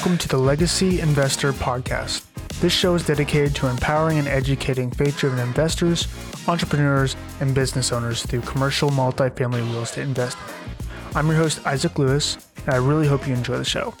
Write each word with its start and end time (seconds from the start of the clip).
Welcome 0.00 0.16
to 0.16 0.28
the 0.28 0.38
Legacy 0.38 0.98
Investor 1.02 1.52
Podcast. 1.52 2.24
This 2.62 2.72
show 2.72 2.94
is 2.94 3.04
dedicated 3.04 3.54
to 3.56 3.66
empowering 3.66 4.18
and 4.18 4.26
educating 4.26 4.90
faith 4.90 5.18
driven 5.18 5.38
investors, 5.38 6.08
entrepreneurs, 6.48 7.16
and 7.40 7.54
business 7.54 7.92
owners 7.92 8.24
through 8.24 8.40
commercial 8.40 8.88
multifamily 8.88 9.60
real 9.70 9.82
estate 9.82 10.04
investing. 10.04 10.42
I'm 11.14 11.26
your 11.26 11.36
host, 11.36 11.66
Isaac 11.66 11.98
Lewis, 11.98 12.38
and 12.64 12.74
I 12.74 12.78
really 12.78 13.08
hope 13.08 13.28
you 13.28 13.34
enjoy 13.34 13.58
the 13.58 13.64
show. 13.66 13.92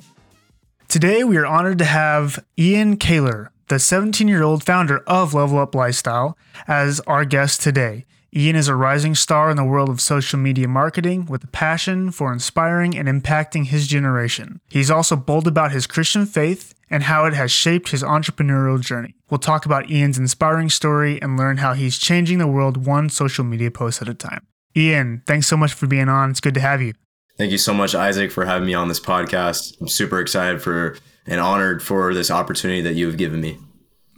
Today, 0.88 1.22
we 1.22 1.36
are 1.36 1.44
honored 1.44 1.76
to 1.80 1.84
have 1.84 2.42
Ian 2.58 2.96
Kahler, 2.96 3.48
the 3.68 3.78
17 3.78 4.26
year 4.26 4.42
old 4.42 4.64
founder 4.64 5.00
of 5.00 5.34
Level 5.34 5.58
Up 5.58 5.74
Lifestyle, 5.74 6.34
as 6.66 7.00
our 7.00 7.26
guest 7.26 7.60
today. 7.60 8.06
Ian 8.34 8.54
is 8.54 8.68
a 8.68 8.76
rising 8.76 9.16
star 9.16 9.50
in 9.50 9.56
the 9.56 9.64
world 9.64 9.88
of 9.88 10.00
social 10.00 10.38
media 10.38 10.68
marketing 10.68 11.26
with 11.26 11.42
a 11.42 11.48
passion 11.48 12.12
for 12.12 12.32
inspiring 12.32 12.96
and 12.96 13.08
impacting 13.08 13.66
his 13.66 13.88
generation. 13.88 14.60
He's 14.70 14.90
also 14.90 15.16
bold 15.16 15.48
about 15.48 15.72
his 15.72 15.88
Christian 15.88 16.26
faith 16.26 16.72
and 16.88 17.04
how 17.04 17.24
it 17.24 17.34
has 17.34 17.50
shaped 17.50 17.90
his 17.90 18.04
entrepreneurial 18.04 18.80
journey. 18.80 19.16
We'll 19.30 19.38
talk 19.38 19.66
about 19.66 19.90
Ian's 19.90 20.16
inspiring 20.16 20.70
story 20.70 21.20
and 21.20 21.36
learn 21.36 21.56
how 21.56 21.72
he's 21.72 21.98
changing 21.98 22.38
the 22.38 22.46
world 22.46 22.86
one 22.86 23.08
social 23.08 23.44
media 23.44 23.70
post 23.70 24.00
at 24.00 24.08
a 24.08 24.14
time. 24.14 24.46
Ian, 24.76 25.22
thanks 25.26 25.48
so 25.48 25.56
much 25.56 25.72
for 25.72 25.88
being 25.88 26.08
on. 26.08 26.30
It's 26.30 26.40
good 26.40 26.54
to 26.54 26.60
have 26.60 26.80
you. 26.80 26.92
Thank 27.36 27.50
you 27.50 27.58
so 27.58 27.74
much, 27.74 27.96
Isaac, 27.96 28.30
for 28.30 28.44
having 28.44 28.66
me 28.66 28.74
on 28.74 28.86
this 28.86 29.00
podcast. 29.00 29.80
I'm 29.80 29.88
super 29.88 30.20
excited 30.20 30.62
for 30.62 30.96
and 31.26 31.40
honored 31.40 31.82
for 31.82 32.14
this 32.14 32.30
opportunity 32.30 32.80
that 32.82 32.94
you 32.94 33.06
have 33.06 33.16
given 33.16 33.40
me. 33.40 33.58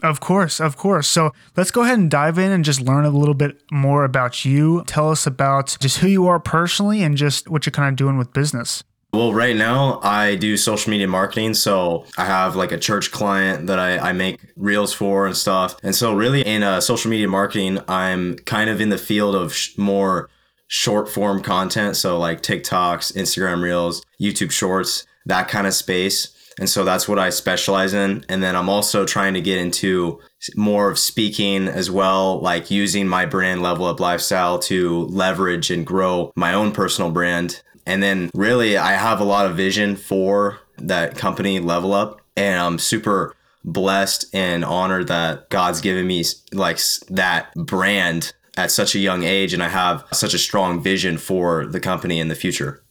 Of 0.03 0.19
course, 0.19 0.61
of 0.61 0.77
course. 0.77 1.07
So 1.07 1.33
let's 1.57 1.71
go 1.71 1.83
ahead 1.83 1.99
and 1.99 2.11
dive 2.11 2.37
in 2.37 2.51
and 2.51 2.65
just 2.65 2.81
learn 2.81 3.05
a 3.05 3.11
little 3.11 3.35
bit 3.35 3.63
more 3.71 4.05
about 4.05 4.45
you. 4.45 4.83
Tell 4.87 5.11
us 5.11 5.27
about 5.27 5.77
just 5.81 5.99
who 5.99 6.09
you 6.09 6.27
are 6.27 6.41
personally 6.41 7.03
and 7.03 7.17
just 7.17 7.49
what 7.49 7.67
you're 7.67 7.71
kind 7.71 7.89
of 7.89 7.97
doing 7.97 8.19
with 8.19 8.33
business. 8.33 8.83
Well, 9.13 9.35
right 9.35 9.55
now 9.55 10.01
I 10.03 10.37
do 10.37 10.57
social 10.57 10.91
media 10.91 11.07
marketing. 11.07 11.53
So 11.55 12.07
I 12.17 12.25
have 12.25 12.57
like 12.57 12.73
a 12.73 12.79
church 12.79 13.13
client 13.13 13.67
that 13.67 13.79
I, 13.79 13.99
I 13.99 14.13
make 14.13 14.41
reels 14.57 14.95
for 14.95 15.27
and 15.27 15.37
stuff. 15.37 15.77
And 15.83 15.95
so, 15.95 16.15
really, 16.15 16.41
in 16.41 16.63
uh, 16.63 16.81
social 16.81 17.11
media 17.11 17.29
marketing, 17.29 17.79
I'm 17.89 18.37
kind 18.39 18.71
of 18.71 18.81
in 18.81 18.89
the 18.89 18.97
field 18.97 19.35
of 19.35 19.55
sh- 19.55 19.77
more 19.77 20.31
short 20.67 21.11
form 21.11 21.43
content. 21.43 21.97
So, 21.97 22.19
like 22.19 22.41
TikToks, 22.41 23.15
Instagram 23.15 23.63
reels, 23.63 24.03
YouTube 24.19 24.51
shorts, 24.51 25.07
that 25.27 25.47
kind 25.47 25.67
of 25.67 25.75
space. 25.75 26.35
And 26.63 26.71
so 26.71 26.85
that's 26.85 27.09
what 27.09 27.19
I 27.19 27.31
specialize 27.31 27.93
in. 27.93 28.25
And 28.29 28.41
then 28.41 28.55
I'm 28.55 28.69
also 28.69 29.05
trying 29.05 29.35
to 29.35 29.41
get 29.41 29.59
into 29.59 30.21
more 30.55 30.89
of 30.89 30.97
speaking 30.97 31.67
as 31.67 31.91
well, 31.91 32.39
like 32.39 32.71
using 32.71 33.09
my 33.09 33.27
brand 33.27 33.63
Level 33.63 33.85
Up 33.85 33.99
Lifestyle 33.99 34.61
to 34.61 35.07
leverage 35.07 35.73
and 35.73 35.85
grow 35.85 36.31
my 36.37 36.55
own 36.55 36.71
personal 36.71 37.11
brand. 37.11 37.61
And 37.85 38.01
then 38.01 38.31
really, 38.33 38.77
I 38.77 38.93
have 38.93 39.19
a 39.19 39.25
lot 39.25 39.47
of 39.47 39.57
vision 39.57 39.97
for 39.97 40.61
that 40.79 41.17
company 41.17 41.59
Level 41.59 41.95
Up. 41.95 42.21
And 42.37 42.61
I'm 42.61 42.79
super 42.79 43.35
blessed 43.65 44.27
and 44.33 44.65
honored 44.65 45.09
that 45.09 45.51
God's 45.51 45.81
given 45.81 46.07
me 46.07 46.23
like 46.53 46.79
that 47.09 47.53
brand 47.57 48.35
at 48.57 48.71
such 48.71 48.95
a 48.95 49.01
young 49.01 49.25
age. 49.25 49.53
And 49.53 49.65
I 49.65 49.69
have 49.69 50.05
such 50.13 50.33
a 50.33 50.39
strong 50.39 50.81
vision 50.81 51.19
for 51.19 51.67
the 51.67 51.81
company 51.81 52.21
in 52.21 52.29
the 52.29 52.37
future. 52.37 52.85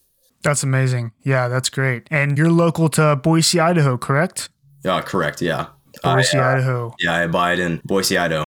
That's 0.44 0.64
amazing. 0.64 1.12
Yeah, 1.24 1.48
that's 1.48 1.70
great. 1.70 2.08
And 2.10 2.38
you're 2.38 2.52
local 2.52 2.90
to 2.90 3.16
Boise, 3.16 3.60
Idaho, 3.60 3.98
correct? 3.98 4.50
Yeah, 4.84 5.02
correct. 5.02 5.42
Yeah. 5.42 5.68
Boise, 6.04 6.38
I, 6.38 6.42
uh, 6.42 6.56
Idaho. 6.56 6.96
Yeah, 7.00 7.14
I 7.14 7.22
abide 7.22 7.60
in 7.60 7.82
Boise, 7.86 8.18
Idaho. 8.18 8.44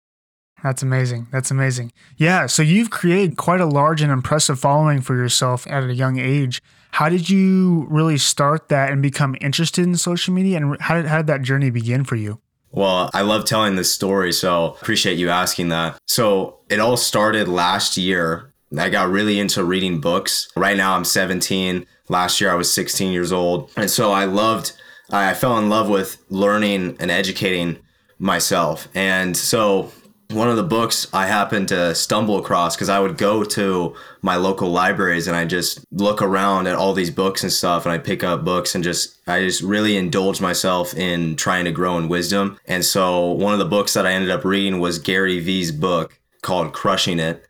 That's 0.64 0.82
amazing. 0.82 1.28
That's 1.32 1.52
amazing. 1.52 1.92
Yeah. 2.16 2.46
So 2.46 2.64
you've 2.64 2.90
created 2.90 3.36
quite 3.36 3.60
a 3.60 3.66
large 3.66 4.02
and 4.02 4.12
impressive 4.12 4.60
following 4.60 5.02
for 5.02 5.16
yourself 5.16 5.68
at 5.68 5.84
a 5.84 5.94
young 5.94 6.18
age. 6.18 6.62
How 6.92 7.10
did 7.10 7.30
you 7.30 7.86
really 7.90 8.18
start 8.18 8.70
that 8.70 8.92
and 8.92 9.02
become 9.02 9.36
interested 9.42 9.84
in 9.84 9.96
social 9.98 10.34
media? 10.34 10.58
And 10.58 10.80
how 10.80 10.96
did, 10.96 11.08
how 11.08 11.18
did 11.18 11.28
that 11.28 11.42
journey 11.42 11.70
begin 11.70 12.06
for 12.06 12.16
you? 12.16 12.40
Well, 12.72 13.12
I 13.14 13.22
love 13.22 13.46
telling 13.46 13.76
this 13.76 13.94
story, 13.94 14.32
so 14.32 14.78
appreciate 14.82 15.20
you 15.20 15.30
asking 15.30 15.70
that. 15.70 15.98
So 16.08 16.60
it 16.70 16.80
all 16.80 16.98
started 16.98 17.48
last 17.48 17.98
year 17.98 18.53
I 18.78 18.90
got 18.90 19.10
really 19.10 19.40
into 19.40 19.64
reading 19.64 20.00
books. 20.00 20.50
Right 20.56 20.78
now 20.78 20.96
I'm 20.96 21.06
17. 21.06 21.86
Last 22.10 22.42
year 22.42 22.52
I 22.52 22.56
was 22.56 22.74
16 22.74 23.12
years 23.12 23.32
old. 23.32 23.72
And 23.78 23.90
so 23.90 24.12
I 24.12 24.26
loved, 24.26 24.74
I 25.12 25.34
fell 25.34 25.58
in 25.58 25.70
love 25.70 25.90
with 25.90 26.24
learning 26.30 26.98
and 27.00 27.12
educating 27.12 27.80
myself. 28.20 28.88
And 28.94 29.36
so 29.36 29.92
one 30.34 30.50
of 30.50 30.56
the 30.56 30.64
books 30.64 31.08
I 31.14 31.28
happened 31.28 31.68
to 31.70 31.94
stumble 31.94 32.38
across 32.38 32.76
because 32.76 32.90
I 32.90 33.00
would 33.00 33.18
go 33.18 33.44
to 33.44 33.96
my 34.22 34.36
local 34.36 34.70
libraries 34.70 35.28
and 35.28 35.36
I 35.36 35.46
just 35.46 35.86
look 35.92 36.22
around 36.22 36.68
at 36.68 36.76
all 36.76 36.94
these 36.94 37.12
books 37.12 37.44
and 37.44 37.52
stuff 37.52 37.86
and 37.86 37.94
I 37.94 37.98
pick 37.98 38.24
up 38.24 38.44
books 38.44 38.74
and 38.74 38.84
just 38.84 39.20
I 39.28 39.42
just 39.42 39.62
really 39.62 39.96
indulge 39.96 40.42
myself 40.42 40.94
in 40.96 41.36
trying 41.36 41.66
to 41.66 41.72
grow 41.72 41.98
in 41.98 42.10
wisdom. 42.10 42.60
And 42.66 42.84
so 42.84 43.28
one 43.28 43.54
of 43.54 43.60
the 43.60 43.66
books 43.66 43.94
that 43.94 44.08
I 44.08 44.14
ended 44.14 44.32
up 44.32 44.44
reading 44.44 44.80
was 44.80 44.98
Gary 45.00 45.40
Vee's 45.40 45.72
book 45.72 46.20
called 46.42 46.74
Crushing 46.74 47.20
It. 47.20 47.46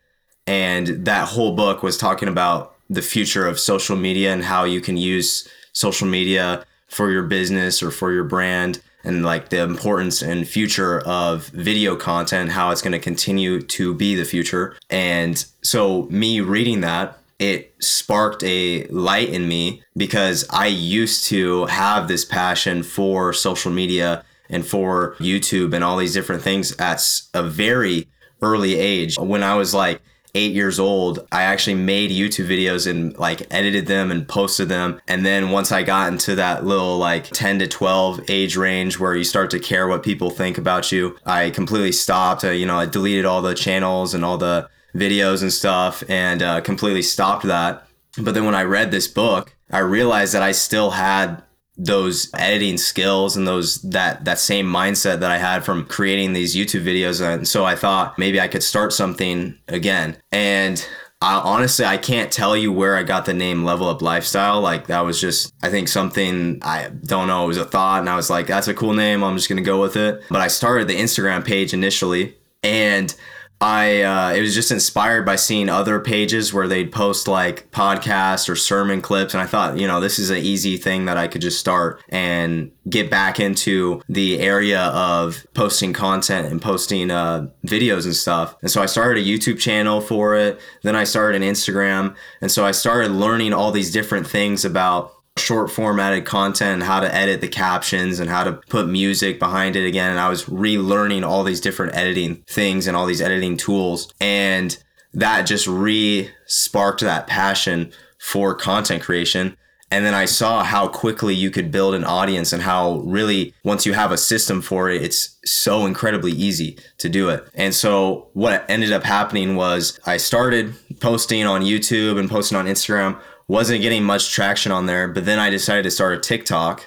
And 0.46 1.06
that 1.06 1.28
whole 1.28 1.54
book 1.54 1.82
was 1.82 1.96
talking 1.96 2.28
about 2.28 2.74
the 2.90 3.02
future 3.02 3.46
of 3.46 3.58
social 3.58 3.96
media 3.96 4.32
and 4.32 4.44
how 4.44 4.64
you 4.64 4.80
can 4.80 4.96
use 4.96 5.48
social 5.72 6.06
media 6.06 6.64
for 6.88 7.10
your 7.10 7.22
business 7.22 7.82
or 7.82 7.90
for 7.90 8.12
your 8.12 8.24
brand 8.24 8.80
and 9.04 9.24
like 9.24 9.50
the 9.50 9.60
importance 9.60 10.22
and 10.22 10.48
future 10.48 11.00
of 11.00 11.46
video 11.48 11.94
content, 11.94 12.50
how 12.50 12.70
it's 12.70 12.82
going 12.82 12.92
to 12.92 12.98
continue 12.98 13.60
to 13.60 13.94
be 13.94 14.14
the 14.14 14.24
future. 14.24 14.76
And 14.88 15.44
so, 15.62 16.04
me 16.04 16.40
reading 16.40 16.80
that, 16.80 17.18
it 17.38 17.74
sparked 17.80 18.42
a 18.44 18.86
light 18.86 19.28
in 19.28 19.46
me 19.46 19.82
because 19.96 20.46
I 20.50 20.68
used 20.68 21.24
to 21.26 21.66
have 21.66 22.08
this 22.08 22.24
passion 22.24 22.82
for 22.82 23.32
social 23.32 23.70
media 23.70 24.24
and 24.48 24.64
for 24.64 25.16
YouTube 25.16 25.74
and 25.74 25.84
all 25.84 25.96
these 25.96 26.14
different 26.14 26.42
things 26.42 26.74
at 26.78 27.02
a 27.34 27.42
very 27.42 28.08
early 28.40 28.76
age. 28.76 29.18
When 29.18 29.42
I 29.42 29.54
was 29.54 29.74
like 29.74 30.00
eight 30.34 30.52
years 30.52 30.80
old, 30.80 31.26
I 31.30 31.42
actually 31.42 31.74
made 31.74 32.10
YouTube 32.10 32.48
videos 32.48 32.88
and 32.90 33.16
like 33.18 33.46
edited 33.50 33.86
them 33.86 34.10
and 34.10 34.26
posted 34.26 34.68
them. 34.68 35.00
And 35.06 35.24
then 35.24 35.50
once 35.50 35.70
I 35.72 35.82
got 35.82 36.12
into 36.12 36.34
that 36.34 36.64
little 36.64 36.98
like 36.98 37.24
10 37.30 37.60
to 37.60 37.66
12 37.66 38.22
age 38.28 38.56
range 38.56 38.98
where 38.98 39.14
you 39.14 39.24
start 39.24 39.50
to 39.50 39.58
care 39.58 39.86
what 39.86 40.02
people 40.02 40.30
think 40.30 40.58
about 40.58 40.90
you, 40.90 41.16
I 41.24 41.50
completely 41.50 41.92
stopped. 41.92 42.44
you 42.44 42.66
know, 42.66 42.78
I 42.78 42.86
deleted 42.86 43.24
all 43.24 43.42
the 43.42 43.54
channels 43.54 44.14
and 44.14 44.24
all 44.24 44.38
the 44.38 44.68
videos 44.94 45.42
and 45.42 45.52
stuff 45.52 46.02
and 46.08 46.42
uh, 46.42 46.60
completely 46.60 47.02
stopped 47.02 47.44
that. 47.44 47.86
But 48.18 48.34
then 48.34 48.44
when 48.44 48.54
I 48.54 48.62
read 48.62 48.90
this 48.90 49.08
book, 49.08 49.56
I 49.70 49.80
realized 49.80 50.34
that 50.34 50.42
I 50.42 50.52
still 50.52 50.90
had 50.90 51.42
those 51.76 52.30
editing 52.34 52.78
skills 52.78 53.36
and 53.36 53.46
those 53.46 53.82
that 53.82 54.24
that 54.24 54.38
same 54.38 54.66
mindset 54.66 55.20
that 55.20 55.30
I 55.30 55.38
had 55.38 55.64
from 55.64 55.86
creating 55.86 56.32
these 56.32 56.54
YouTube 56.54 56.84
videos. 56.84 57.20
And 57.20 57.46
so 57.46 57.64
I 57.64 57.74
thought 57.74 58.18
maybe 58.18 58.40
I 58.40 58.48
could 58.48 58.62
start 58.62 58.92
something 58.92 59.58
again. 59.68 60.16
And 60.30 60.86
I, 61.20 61.34
honestly 61.40 61.84
I 61.84 61.96
can't 61.96 62.30
tell 62.30 62.56
you 62.56 62.72
where 62.72 62.96
I 62.96 63.02
got 63.02 63.24
the 63.24 63.34
name 63.34 63.64
Level 63.64 63.88
Up 63.88 64.02
Lifestyle. 64.02 64.60
Like 64.60 64.86
that 64.86 65.00
was 65.00 65.20
just 65.20 65.52
I 65.62 65.70
think 65.70 65.88
something 65.88 66.60
I 66.62 66.90
don't 67.04 67.26
know. 67.26 67.44
It 67.44 67.48
was 67.48 67.58
a 67.58 67.64
thought 67.64 68.00
and 68.00 68.08
I 68.08 68.16
was 68.16 68.30
like 68.30 68.46
that's 68.46 68.68
a 68.68 68.74
cool 68.74 68.92
name. 68.92 69.24
I'm 69.24 69.36
just 69.36 69.48
gonna 69.48 69.62
go 69.62 69.80
with 69.80 69.96
it. 69.96 70.22
But 70.30 70.40
I 70.40 70.48
started 70.48 70.86
the 70.86 70.96
Instagram 70.96 71.44
page 71.44 71.74
initially. 71.74 72.36
And 72.62 73.14
I 73.64 74.02
uh, 74.02 74.34
it 74.34 74.42
was 74.42 74.54
just 74.54 74.70
inspired 74.70 75.24
by 75.24 75.36
seeing 75.36 75.70
other 75.70 75.98
pages 75.98 76.52
where 76.52 76.68
they'd 76.68 76.92
post 76.92 77.26
like 77.26 77.70
podcasts 77.70 78.46
or 78.46 78.56
sermon 78.56 79.00
clips, 79.00 79.32
and 79.32 79.42
I 79.42 79.46
thought, 79.46 79.78
you 79.78 79.86
know, 79.86 80.00
this 80.00 80.18
is 80.18 80.28
an 80.28 80.36
easy 80.36 80.76
thing 80.76 81.06
that 81.06 81.16
I 81.16 81.28
could 81.28 81.40
just 81.40 81.58
start 81.58 82.02
and 82.10 82.70
get 82.90 83.10
back 83.10 83.40
into 83.40 84.02
the 84.06 84.38
area 84.38 84.82
of 84.88 85.46
posting 85.54 85.94
content 85.94 86.46
and 86.52 86.60
posting 86.60 87.10
uh, 87.10 87.48
videos 87.66 88.04
and 88.04 88.14
stuff. 88.14 88.54
And 88.60 88.70
so 88.70 88.82
I 88.82 88.86
started 88.86 89.24
a 89.24 89.26
YouTube 89.26 89.58
channel 89.58 90.02
for 90.02 90.36
it. 90.36 90.60
Then 90.82 90.94
I 90.94 91.04
started 91.04 91.40
an 91.40 91.48
Instagram, 91.48 92.14
and 92.42 92.52
so 92.52 92.66
I 92.66 92.72
started 92.72 93.12
learning 93.12 93.54
all 93.54 93.72
these 93.72 93.90
different 93.90 94.26
things 94.26 94.66
about 94.66 95.14
short 95.36 95.70
formatted 95.70 96.24
content, 96.24 96.82
how 96.82 97.00
to 97.00 97.12
edit 97.12 97.40
the 97.40 97.48
captions 97.48 98.20
and 98.20 98.30
how 98.30 98.44
to 98.44 98.52
put 98.52 98.88
music 98.88 99.38
behind 99.38 99.76
it 99.76 99.86
again. 99.86 100.10
And 100.10 100.20
I 100.20 100.28
was 100.28 100.44
relearning 100.44 101.26
all 101.26 101.42
these 101.42 101.60
different 101.60 101.94
editing 101.96 102.36
things 102.46 102.86
and 102.86 102.96
all 102.96 103.06
these 103.06 103.20
editing 103.20 103.56
tools. 103.56 104.12
And 104.20 104.76
that 105.12 105.42
just 105.42 105.66
re 105.66 106.30
sparked 106.46 107.00
that 107.00 107.26
passion 107.26 107.92
for 108.18 108.54
content 108.54 109.02
creation. 109.02 109.56
And 109.90 110.04
then 110.04 110.14
I 110.14 110.24
saw 110.24 110.64
how 110.64 110.88
quickly 110.88 111.34
you 111.34 111.50
could 111.50 111.70
build 111.70 111.94
an 111.94 112.04
audience 112.04 112.52
and 112.52 112.62
how 112.62 112.96
really, 113.04 113.54
once 113.62 113.86
you 113.86 113.92
have 113.92 114.10
a 114.10 114.16
system 114.16 114.60
for 114.60 114.90
it, 114.90 115.02
it's 115.02 115.38
so 115.44 115.86
incredibly 115.86 116.32
easy 116.32 116.78
to 116.98 117.08
do 117.08 117.28
it. 117.28 117.46
And 117.54 117.72
so, 117.72 118.28
what 118.32 118.64
ended 118.68 118.92
up 118.92 119.04
happening 119.04 119.54
was 119.54 120.00
I 120.04 120.16
started 120.16 120.74
posting 120.98 121.46
on 121.46 121.62
YouTube 121.62 122.18
and 122.18 122.28
posting 122.28 122.58
on 122.58 122.66
Instagram 122.66 123.20
wasn't 123.48 123.82
getting 123.82 124.04
much 124.04 124.32
traction 124.32 124.72
on 124.72 124.86
there. 124.86 125.08
But 125.08 125.24
then 125.26 125.38
I 125.38 125.50
decided 125.50 125.82
to 125.84 125.90
start 125.90 126.14
a 126.14 126.20
TikTok. 126.20 126.86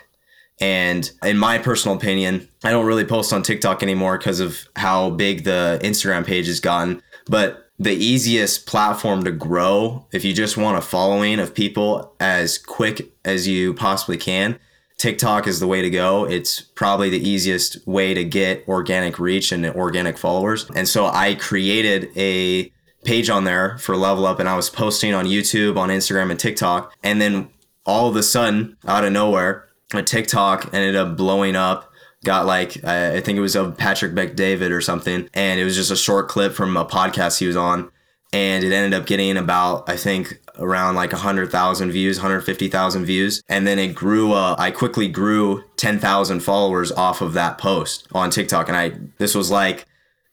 And 0.59 1.09
in 1.24 1.38
my 1.38 1.59
personal 1.59 1.95
opinion, 1.95 2.50
I 2.63 2.71
don't 2.71 2.86
really 2.86 3.06
post 3.06 3.31
on 3.31 3.44
TikTok 3.44 3.83
anymore 3.83 4.18
because 4.18 4.39
of 4.39 4.68
how 4.75 5.12
big 5.12 5.44
the 5.44 5.80
Instagram 5.83 6.25
page 6.25 6.48
has 6.48 6.59
gotten. 6.59 7.01
But 7.27 7.69
the 7.80 7.94
easiest 7.94 8.65
platform 8.65 9.24
to 9.25 9.31
grow, 9.31 10.07
if 10.12 10.25
you 10.25 10.33
just 10.33 10.57
want 10.57 10.77
a 10.77 10.81
following 10.81 11.39
of 11.39 11.54
people 11.54 12.15
as 12.19 12.57
quick 12.57 13.12
as 13.24 13.48
you 13.48 13.75
possibly 13.75 14.18
can, 14.18 14.57
TikTok 14.98 15.45
is 15.45 15.59
the 15.59 15.68
way 15.68 15.83
to 15.83 15.92
go. 15.92 16.25
It's 16.25 16.59
probably 16.59 17.12
the 17.12 17.30
easiest 17.30 17.86
way 17.86 18.15
to 18.15 18.24
get 18.24 18.68
organic 18.68 19.19
reach 19.19 19.51
and 19.51 19.63
organic 19.68 20.18
followers. 20.18 20.68
And 20.75 20.88
so 20.88 21.06
I 21.06 21.36
created 21.36 22.09
a 22.18 22.71
page 23.03 23.29
on 23.29 23.44
there 23.44 23.77
for 23.77 23.95
Level 23.95 24.25
Up 24.25 24.39
and 24.39 24.49
I 24.49 24.55
was 24.55 24.69
posting 24.69 25.13
on 25.13 25.25
YouTube, 25.25 25.77
on 25.77 25.89
Instagram, 25.89 26.31
and 26.31 26.39
TikTok. 26.39 26.94
And 27.03 27.21
then 27.21 27.49
all 27.85 28.09
of 28.09 28.15
a 28.15 28.23
sudden, 28.23 28.77
out 28.85 29.05
of 29.05 29.13
nowhere, 29.13 29.67
a 29.94 30.03
TikTok 30.03 30.73
ended 30.73 30.95
up 30.95 31.15
blowing 31.15 31.55
up. 31.55 31.91
Got 32.23 32.45
like, 32.45 32.83
I 32.83 33.21
think 33.21 33.38
it 33.38 33.41
was 33.41 33.55
of 33.55 33.77
Patrick 33.77 34.13
Bet-David 34.13 34.71
or 34.71 34.81
something. 34.81 35.29
And 35.33 35.59
it 35.59 35.63
was 35.63 35.75
just 35.75 35.91
a 35.91 35.95
short 35.95 36.27
clip 36.27 36.53
from 36.53 36.75
a 36.75 36.85
podcast 36.85 37.39
he 37.39 37.47
was 37.47 37.55
on. 37.55 37.89
And 38.33 38.63
it 38.63 38.73
ended 38.73 38.99
up 38.99 39.07
getting 39.07 39.38
about, 39.38 39.88
I 39.88 39.95
think, 39.95 40.41
around 40.59 40.95
like 40.95 41.13
100,000 41.13 41.91
views, 41.91 42.17
150,000 42.17 43.05
views. 43.05 43.41
And 43.47 43.65
then 43.65 43.79
it 43.79 43.95
grew, 43.95 44.33
uh, 44.33 44.55
I 44.57 44.71
quickly 44.71 45.07
grew 45.07 45.63
10,000 45.77 46.41
followers 46.41 46.91
off 46.91 47.21
of 47.21 47.33
that 47.33 47.57
post 47.57 48.07
on 48.11 48.29
TikTok. 48.29 48.67
And 48.67 48.75
I, 48.75 48.91
this 49.17 49.33
was 49.33 49.49
like 49.49 49.85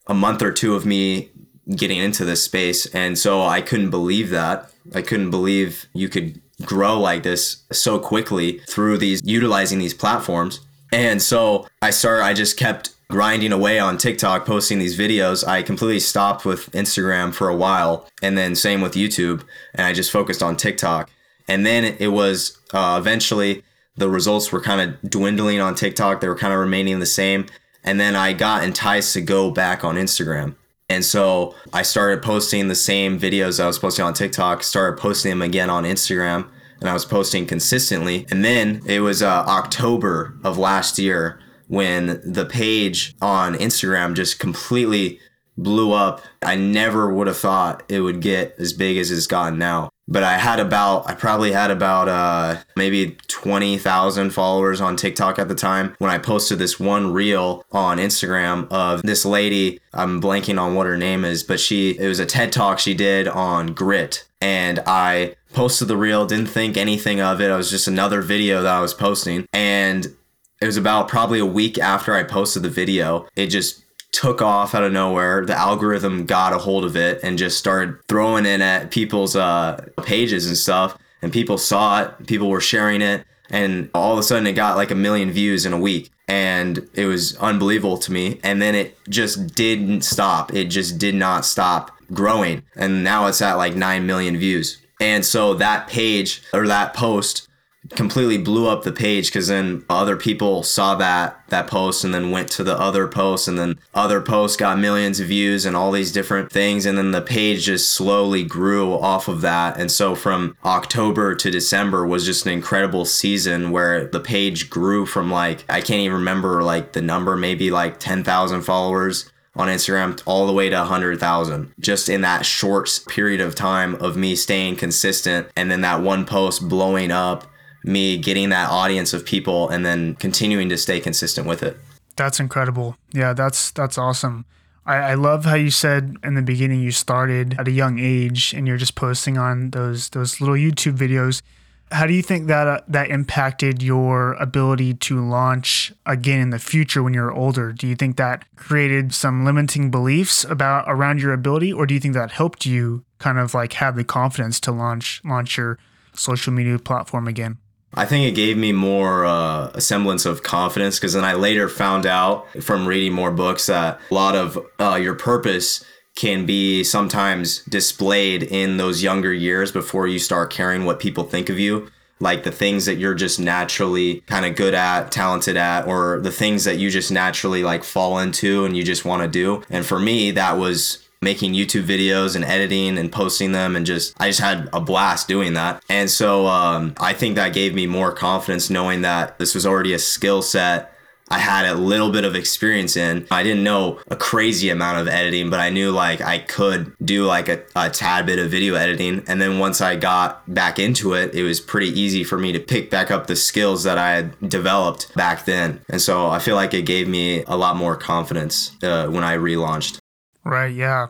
a 0.07 0.15
month 0.15 0.43
or 0.43 0.51
two 0.51 0.75
of 0.75 0.85
me 0.85 1.31
getting 1.77 1.99
into 1.99 2.25
this 2.25 2.43
space. 2.43 2.87
And 2.87 3.19
so 3.19 3.43
I 3.43 3.61
couldn't 3.61 3.91
believe 3.91 4.31
that. 4.31 4.71
I 4.95 5.03
couldn't 5.03 5.31
believe 5.31 5.87
you 5.95 6.09
could 6.09 6.41
grow 6.63 6.99
like 6.99 7.23
this 7.23 7.65
so 7.73 7.99
quickly 7.99 8.61
through 8.69 8.99
these, 8.99 9.23
utilizing 9.25 9.79
these 9.79 9.95
platforms. 9.95 10.61
And 10.93 11.21
so 11.21 11.67
I 11.83 11.91
started, 11.91 12.25
I 12.25 12.35
just 12.35 12.57
kept 12.57 12.95
grinding 13.11 13.53
away 13.53 13.79
on 13.79 13.97
TikTok, 13.97 14.47
posting 14.47 14.79
these 14.79 14.99
videos, 14.99 15.47
I 15.47 15.63
completely 15.63 16.01
stopped 16.01 16.45
with 16.45 16.71
Instagram 16.73 17.35
for 17.35 17.49
a 17.49 17.57
while. 17.57 18.09
And 18.23 18.37
then 18.37 18.55
same 18.55 18.81
with 18.81 18.95
YouTube. 18.95 19.43
And 19.75 19.87
I 19.87 19.93
just 19.93 20.11
focused 20.11 20.43
on 20.43 20.57
TikTok. 20.57 21.11
And 21.49 21.67
then 21.67 21.97
it 21.99 22.09
was 22.09 22.59
uh, 22.73 22.97
eventually 22.99 23.63
the 23.97 24.09
results 24.09 24.51
were 24.51 24.61
kind 24.61 24.81
of 24.81 25.11
dwindling 25.11 25.61
on 25.61 25.75
TikTok. 25.75 26.21
They 26.21 26.29
were 26.29 26.37
kind 26.37 26.53
of 26.53 26.59
remaining 26.59 26.99
the 26.99 27.07
same. 27.07 27.47
And 27.85 28.01
then 28.01 28.17
I 28.17 28.33
got 28.33 28.65
enticed 28.65 29.13
to 29.13 29.21
go 29.21 29.51
back 29.51 29.85
on 29.85 29.97
Instagram. 29.97 30.57
And 30.95 31.05
so 31.05 31.57
I 31.73 31.83
started 31.83 32.23
posting 32.23 32.69
the 32.69 32.77
same 32.77 33.19
videos 33.19 33.59
I 33.59 33.67
was 33.67 33.81
posting 33.81 34.05
on 34.05 34.15
TikTok, 34.15 34.63
started 34.63 34.97
posting 34.97 35.31
them 35.31 35.43
again 35.43 35.69
on 35.69 35.83
Instagram, 35.83 36.49
and 36.81 36.89
I 36.89 36.93
was 36.93 37.05
posting 37.05 37.47
consistently. 37.47 38.27
And 38.31 38.45
then 38.45 38.81
it 38.87 39.01
was 39.01 39.21
uh, 39.21 39.45
October 39.49 40.39
of 40.45 40.57
last 40.57 40.97
year 40.97 41.41
when 41.67 42.21
the 42.25 42.47
page 42.47 43.17
on 43.21 43.55
Instagram 43.55 44.15
just 44.15 44.39
completely 44.39 45.19
blew 45.59 45.93
up. 45.93 46.21
I 46.43 46.55
never 46.55 47.13
would 47.13 47.27
have 47.27 47.39
thought 47.39 47.83
it 47.89 48.01
would 48.01 48.21
get 48.21 48.55
as 48.61 48.73
big 48.73 48.97
as 48.97 49.11
it's 49.11 49.27
gotten 49.27 49.59
now. 49.59 49.91
But 50.07 50.23
I 50.23 50.37
had 50.37 50.61
about, 50.61 51.09
I 51.09 51.15
probably 51.15 51.53
had 51.53 51.71
about 51.71 52.09
uh, 52.09 52.61
maybe 52.77 53.17
20,000 53.29 54.31
followers 54.31 54.81
on 54.81 54.97
TikTok 54.97 55.39
at 55.39 55.49
the 55.49 55.55
time 55.55 55.95
when 55.99 56.11
I 56.11 56.19
posted 56.19 56.59
this 56.59 56.79
one 56.79 57.13
reel 57.13 57.65
on 57.73 57.99
Instagram 57.99 58.71
of 58.71 59.03
this 59.03 59.25
lady. 59.25 59.81
I'm 59.93 60.21
blanking 60.21 60.61
on 60.61 60.75
what 60.75 60.87
her 60.87 60.99
name 60.99 61.25
is, 61.25 61.43
but 61.43 61.59
she, 61.59 61.99
it 61.99 62.07
was 62.07 62.19
a 62.19 62.27
TED 62.27 62.53
talk 62.53 62.79
she 62.79 62.95
did 62.95 63.29
on 63.29 63.69
grit. 63.69 64.27
And 64.43 64.81
I 64.87 65.37
posted 65.55 65.89
the 65.89 65.97
reel, 65.97 66.27
didn't 66.27 66.49
think 66.49 66.77
anything 66.77 67.21
of 67.21 67.41
it. 67.41 67.51
It 67.51 67.57
was 67.57 67.71
just 67.71 67.89
another 67.89 68.21
video 68.21 68.63
that 68.63 68.75
I 68.75 68.81
was 68.81 68.93
posting. 68.93 69.47
And 69.55 70.15
it 70.61 70.67
was 70.67 70.77
about 70.77 71.09
probably 71.09 71.39
a 71.39 71.47
week 71.47 71.79
after 71.79 72.15
I 72.15 72.23
posted 72.25 72.63
the 72.63 72.71
video. 72.71 73.27
It 73.37 73.47
just 73.47 73.84
took 74.15 74.41
off 74.41 74.75
out 74.75 74.85
of 74.85 74.93
nowhere. 74.93 75.45
The 75.45 75.57
algorithm 75.59 76.25
got 76.25 76.53
a 76.53 76.59
hold 76.59 76.85
of 76.85 76.97
it 76.97 77.21
and 77.25 77.37
just 77.37 77.59
started 77.59 77.99
throwing 78.09 78.47
it 78.47 78.61
at 78.61 78.93
people's 78.93 79.35
uh, 79.35 79.85
pages 80.05 80.47
and 80.47 80.57
stuff. 80.57 80.97
And 81.21 81.33
people 81.33 81.59
saw 81.59 82.03
it, 82.03 82.27
people 82.27 82.49
were 82.49 82.61
sharing 82.61 83.03
it, 83.03 83.25
and 83.51 83.91
all 83.95 84.13
of 84.13 84.19
a 84.19 84.23
sudden 84.23 84.47
it 84.47 84.53
got 84.53 84.77
like 84.77 84.91
a 84.91 84.95
million 84.95 85.33
views 85.33 85.67
in 85.67 85.73
a 85.73 85.79
week. 85.79 86.11
And 86.29 86.89
it 86.95 87.07
was 87.07 87.37
unbelievable 87.39 87.99
to 87.99 88.13
me. 88.13 88.41
And 88.45 88.63
then 88.63 88.75
it 88.75 88.97
just 89.09 89.55
didn't 89.55 90.03
stop. 90.03 90.55
It 90.55 90.67
just 90.67 90.97
did 90.99 91.15
not 91.15 91.45
stop 91.45 91.91
growing. 92.13 92.63
And 92.77 93.03
now 93.03 93.27
it's 93.27 93.43
at 93.43 93.55
like 93.55 93.75
9 93.75 94.07
million 94.07 94.37
views. 94.39 94.81
And 95.01 95.25
so 95.25 95.55
that 95.55 95.89
page 95.89 96.43
or 96.53 96.67
that 96.69 96.95
post 96.95 97.49
completely 97.91 98.39
blew 98.39 98.69
up 98.69 98.83
the 98.83 98.93
page 98.93 99.27
because 99.27 99.49
then 99.49 99.85
other 99.91 100.17
people 100.17 100.63
saw 100.63 100.95
that 100.95 101.39
that 101.49 101.67
post 101.67 102.03
and 102.03 102.15
then 102.15 102.31
went 102.31 102.51
to 102.51 102.65
the 102.65 102.79
other 102.79 103.07
post 103.07 103.47
and 103.47 103.59
then 103.59 103.79
other 103.93 104.21
posts 104.21 104.57
got 104.57 104.79
millions 104.79 105.21
of 105.21 105.27
views 105.27 105.67
and 105.67 105.77
all 105.77 105.93
these 105.93 106.11
different 106.11 106.51
things 106.51 106.87
and 106.87 106.97
then 106.97 107.11
the 107.11 107.21
page 107.21 107.65
just 107.65 107.93
slowly 107.93 108.43
grew 108.43 108.95
off 108.95 109.29
of 109.29 109.43
that. 109.43 109.79
And 109.79 109.91
so 109.91 110.15
from 110.15 110.57
october 110.65 111.35
to 111.35 111.51
december 111.51 112.07
was 112.07 112.25
just 112.25 112.47
an 112.47 112.53
incredible 112.53 113.05
season 113.05 113.71
where 113.71 114.07
the 114.07 114.21
page 114.21 114.71
grew 114.71 115.05
from 115.07 115.31
like 115.31 115.65
i 115.69 115.81
can't 115.81 116.01
even 116.01 116.17
remember 116.17 116.63
like 116.63 116.93
the 116.93 117.03
number 117.03 117.37
maybe 117.37 117.71
like 117.71 117.99
10000 118.01 118.63
followers 118.63 119.31
on 119.57 119.69
Instagram 119.69 120.21
all 120.27 120.47
the 120.47 120.53
way 120.53 120.69
to 120.69 120.77
100,000 120.77 121.73
just 121.79 122.09
in 122.09 122.23
that 122.23 122.45
short 122.45 123.01
period 123.09 123.41
of 123.41 123.55
time 123.55 123.95
of 123.97 124.17
me 124.17 124.35
staying 124.35 124.77
consistent 124.77 125.47
and 125.55 125.71
then 125.71 125.81
that 125.83 126.03
one 126.03 126.25
post 126.25 126.69
blowing 126.69 127.11
up 127.11 127.47
me 127.85 128.17
getting 128.17 128.49
that 128.49 128.71
audience 128.71 129.13
of 129.13 129.25
people 129.25 129.69
and 129.69 129.85
then 129.85 130.15
continuing 130.17 130.69
to 130.71 130.79
stay 130.79 131.01
consistent 131.01 131.47
with 131.47 131.63
it. 131.63 131.77
That's 132.17 132.41
incredible. 132.41 132.97
Yeah, 133.13 133.33
that's 133.33 133.71
that's 133.71 133.99
awesome. 133.99 134.47
I, 134.87 134.97
I 134.97 135.15
love 135.15 135.45
how 135.45 135.55
you 135.55 135.71
said 135.71 136.17
in 136.23 136.35
the 136.35 136.43
beginning 136.43 136.81
you 136.81 136.91
started 136.91 137.57
at 137.59 137.69
a 137.69 137.73
young 137.73 137.99
age 137.99 138.53
and 138.53 138.67
you're 138.67 138.77
just 138.77 138.95
posting 138.95 139.39
on 139.39 139.71
those 139.71 140.11
those 140.11 140.41
little 140.41 140.57
YouTube 140.57 140.97
videos. 140.97 141.43
How 141.91 142.07
do 142.07 142.15
you 142.15 142.23
think 142.23 142.47
that 142.47 142.67
uh, 142.67 142.81
that 142.89 143.11
impacted 143.11 143.83
your 143.83 144.35
ability 144.35 144.95
to 144.95 145.25
launch 145.25 145.93
again 146.07 146.41
in 146.41 146.51
the 146.51 146.59
future 146.59 147.03
when 147.03 147.15
you're 147.15 147.33
older? 147.33 147.73
Do 147.73 147.87
you 147.87 147.95
think 147.95 148.17
that 148.17 148.45
created 148.57 149.15
some 149.15 149.45
limiting 149.45 149.91
beliefs 149.91 150.45
about 150.45 150.85
around 150.87 151.21
your 151.21 151.33
ability, 151.33 151.73
or 151.73 151.87
do 151.87 151.95
you 151.95 152.01
think 152.01 152.15
that 152.15 152.33
helped 152.33 152.67
you 152.67 153.05
kind 153.19 153.39
of 153.39 153.55
like 153.55 153.75
have 153.75 153.97
the 153.97 154.05
confidence 154.05 154.61
to 154.61 154.73
launch 154.73 155.21
launch 155.25 155.57
your 155.57 155.79
social 156.15 156.53
media 156.53 156.79
platform 156.79 157.29
again? 157.29 157.59
I 157.97 158.07
think 158.07 158.27
it 158.27 158.35
gave 158.35 158.57
me 158.57 158.73
more 158.73 159.25
uh, 159.25 159.71
a 159.75 159.81
semblance 159.81 160.27
of 160.27 160.43
confidence 160.43 160.99
because 160.99 161.13
then 161.13 161.25
I 161.25 161.35
later 161.35 161.69
found 161.69 162.07
out 162.07 162.47
from 162.63 162.87
reading 162.87 163.13
more 163.13 163.31
books 163.31 163.67
that 163.67 164.01
a 164.11 164.15
lot 164.15 164.35
of 164.35 164.59
uh, 164.81 164.97
your 164.97 165.15
purpose 165.15 165.85
can 166.17 166.47
be 166.47 166.85
sometimes 166.85 167.65
displayed 167.65 168.43
in 168.43 168.77
those 168.77 169.03
younger 169.03 169.33
years 169.33 169.73
before 169.73 170.07
you 170.07 170.19
start 170.19 170.53
caring 170.53 170.85
what 170.85 171.01
people 171.01 171.25
think 171.25 171.49
of 171.49 171.59
you. 171.59 171.89
Like 172.21 172.45
the 172.45 172.53
things 172.53 172.87
that 172.87 172.95
you're 172.95 173.15
just 173.15 173.41
naturally 173.41 174.21
kind 174.23 174.47
of 174.47 174.55
good 174.55 174.73
at, 174.73 175.11
talented 175.11 175.57
at, 175.57 175.87
or 175.87 176.21
the 176.21 176.31
things 176.31 176.65
that 176.65 176.79
you 176.79 176.89
just 176.89 177.11
naturally 177.11 177.65
like 177.65 177.83
fall 177.83 178.19
into 178.21 178.65
and 178.65 178.77
you 178.77 178.85
just 178.85 179.05
want 179.05 179.23
to 179.23 179.29
do. 179.29 179.65
And 179.69 179.85
for 179.85 179.99
me, 179.99 180.31
that 180.31 180.57
was 180.57 181.04
making 181.25 181.55
YouTube 181.55 181.85
videos 181.85 182.37
and 182.37 182.45
editing 182.45 182.99
and 182.99 183.11
posting 183.11 183.53
them 183.53 183.75
and 183.75 183.85
just 183.85 184.15
I 184.21 184.29
just 184.29 184.41
had 184.41 184.69
a 184.73 184.81
blast 184.81 185.27
doing 185.27 185.55
that. 185.55 185.83
And 185.89 186.11
so 186.11 186.47
um, 186.47 186.95
I 187.01 187.13
think 187.13 187.37
that 187.37 187.53
gave 187.53 187.75
me 187.75 187.87
more 187.87 188.13
confidence 188.13 188.71
knowing 188.71 189.03
that 189.03 189.39
this 189.39 189.55
was 189.55 189.67
already 189.67 189.93
a 189.93 189.99
skill 189.99 190.43
set 190.43 190.95
I 191.31 191.39
had 191.39 191.67
a 191.67 191.75
little 191.75 192.11
bit 192.11 192.25
of 192.25 192.37
experience 192.37 192.97
in. 192.97 193.27
I 193.31 193.43
didn't 193.43 193.65
know 193.65 193.99
a 194.09 194.17
crazy 194.17 194.69
amount 194.69 194.99
of 194.99 195.09
editing, 195.09 195.51
but 195.51 195.59
I 195.59 195.71
knew 195.71 195.91
like 195.91 196.21
I 196.21 196.39
could 196.39 196.93
do 197.03 197.25
like 197.25 197.49
a, 197.49 197.63
a 197.75 197.91
tad 197.91 198.27
bit 198.27 198.39
of 198.39 198.51
video 198.51 198.75
editing. 198.75 199.25
And 199.27 199.41
then 199.41 199.59
once 199.59 199.81
I 199.81 199.97
got 199.97 200.53
back 200.53 200.79
into 200.79 201.15
it, 201.15 201.35
it 201.35 201.43
was 201.43 201.61
pretty 201.61 201.89
easy 201.99 202.25
for 202.25 202.39
me 202.39 202.53
to 202.53 202.61
pick 202.61 202.91
back 202.91 203.11
up 203.11 203.27
the 203.27 203.37
skills 203.37 203.85
that 203.85 203.99
I 203.99 204.11
had 204.13 204.49
developed 204.49 205.15
back 205.15 205.45
then. 205.45 205.81
And 205.89 206.01
so 206.01 206.29
I 206.29 206.39
feel 206.39 206.57
like 206.57 206.75
it 206.75 206.83
gave 206.83 207.09
me 207.09 207.43
a 207.45 207.57
lot 207.57 207.77
more 207.77 207.97
confidence 207.97 208.77
uh, 208.83 209.09
when 209.09 209.25
I 209.25 209.37
relaunched. 209.37 209.99
Right. 210.45 210.75
Yeah. 210.75 211.09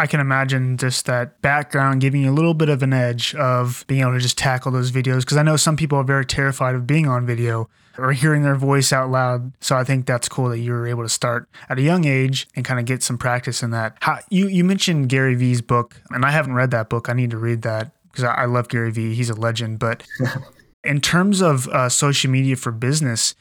I 0.00 0.06
can 0.06 0.20
imagine 0.20 0.76
just 0.76 1.06
that 1.06 1.42
background 1.42 2.00
giving 2.00 2.22
you 2.22 2.30
a 2.30 2.32
little 2.32 2.54
bit 2.54 2.68
of 2.68 2.84
an 2.84 2.92
edge 2.92 3.34
of 3.34 3.84
being 3.88 4.02
able 4.02 4.12
to 4.12 4.20
just 4.20 4.38
tackle 4.38 4.70
those 4.70 4.92
videos. 4.92 5.20
Because 5.20 5.36
I 5.36 5.42
know 5.42 5.56
some 5.56 5.76
people 5.76 5.98
are 5.98 6.04
very 6.04 6.24
terrified 6.24 6.76
of 6.76 6.86
being 6.86 7.08
on 7.08 7.26
video 7.26 7.68
or 7.98 8.12
hearing 8.12 8.42
their 8.42 8.54
voice 8.54 8.92
out 8.92 9.10
loud. 9.10 9.52
So 9.60 9.76
I 9.76 9.82
think 9.82 10.06
that's 10.06 10.28
cool 10.28 10.48
that 10.50 10.60
you 10.60 10.70
were 10.70 10.86
able 10.86 11.02
to 11.02 11.08
start 11.08 11.48
at 11.68 11.78
a 11.78 11.82
young 11.82 12.04
age 12.04 12.46
and 12.54 12.64
kind 12.64 12.78
of 12.78 12.86
get 12.86 13.02
some 13.02 13.18
practice 13.18 13.62
in 13.62 13.70
that. 13.70 13.96
How, 14.00 14.20
you 14.30 14.46
you 14.46 14.62
mentioned 14.62 15.08
Gary 15.08 15.34
Vee's 15.34 15.60
book, 15.60 16.00
and 16.10 16.24
I 16.24 16.30
haven't 16.30 16.54
read 16.54 16.70
that 16.70 16.88
book. 16.88 17.08
I 17.08 17.12
need 17.12 17.30
to 17.32 17.38
read 17.38 17.62
that 17.62 17.90
because 18.04 18.22
I, 18.22 18.42
I 18.42 18.44
love 18.44 18.68
Gary 18.68 18.92
Vee. 18.92 19.14
He's 19.14 19.30
a 19.30 19.34
legend. 19.34 19.80
But 19.80 20.04
in 20.84 21.00
terms 21.00 21.40
of 21.40 21.66
uh, 21.68 21.88
social 21.88 22.30
media 22.30 22.54
for 22.54 22.70
business, 22.70 23.34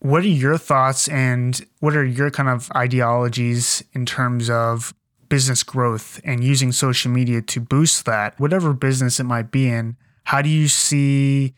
what 0.00 0.22
are 0.22 0.28
your 0.28 0.58
thoughts 0.58 1.08
and 1.08 1.64
what 1.80 1.96
are 1.96 2.04
your 2.04 2.30
kind 2.30 2.48
of 2.48 2.70
ideologies 2.76 3.82
in 3.92 4.06
terms 4.06 4.50
of 4.50 4.94
business 5.28 5.62
growth 5.62 6.20
and 6.24 6.44
using 6.44 6.70
social 6.72 7.10
media 7.10 7.42
to 7.42 7.60
boost 7.60 8.04
that, 8.06 8.38
whatever 8.38 8.72
business 8.72 9.18
it 9.18 9.24
might 9.24 9.50
be 9.50 9.68
in? 9.68 9.96
How 10.24 10.42
do 10.42 10.48
you 10.48 10.68
see 10.68 11.54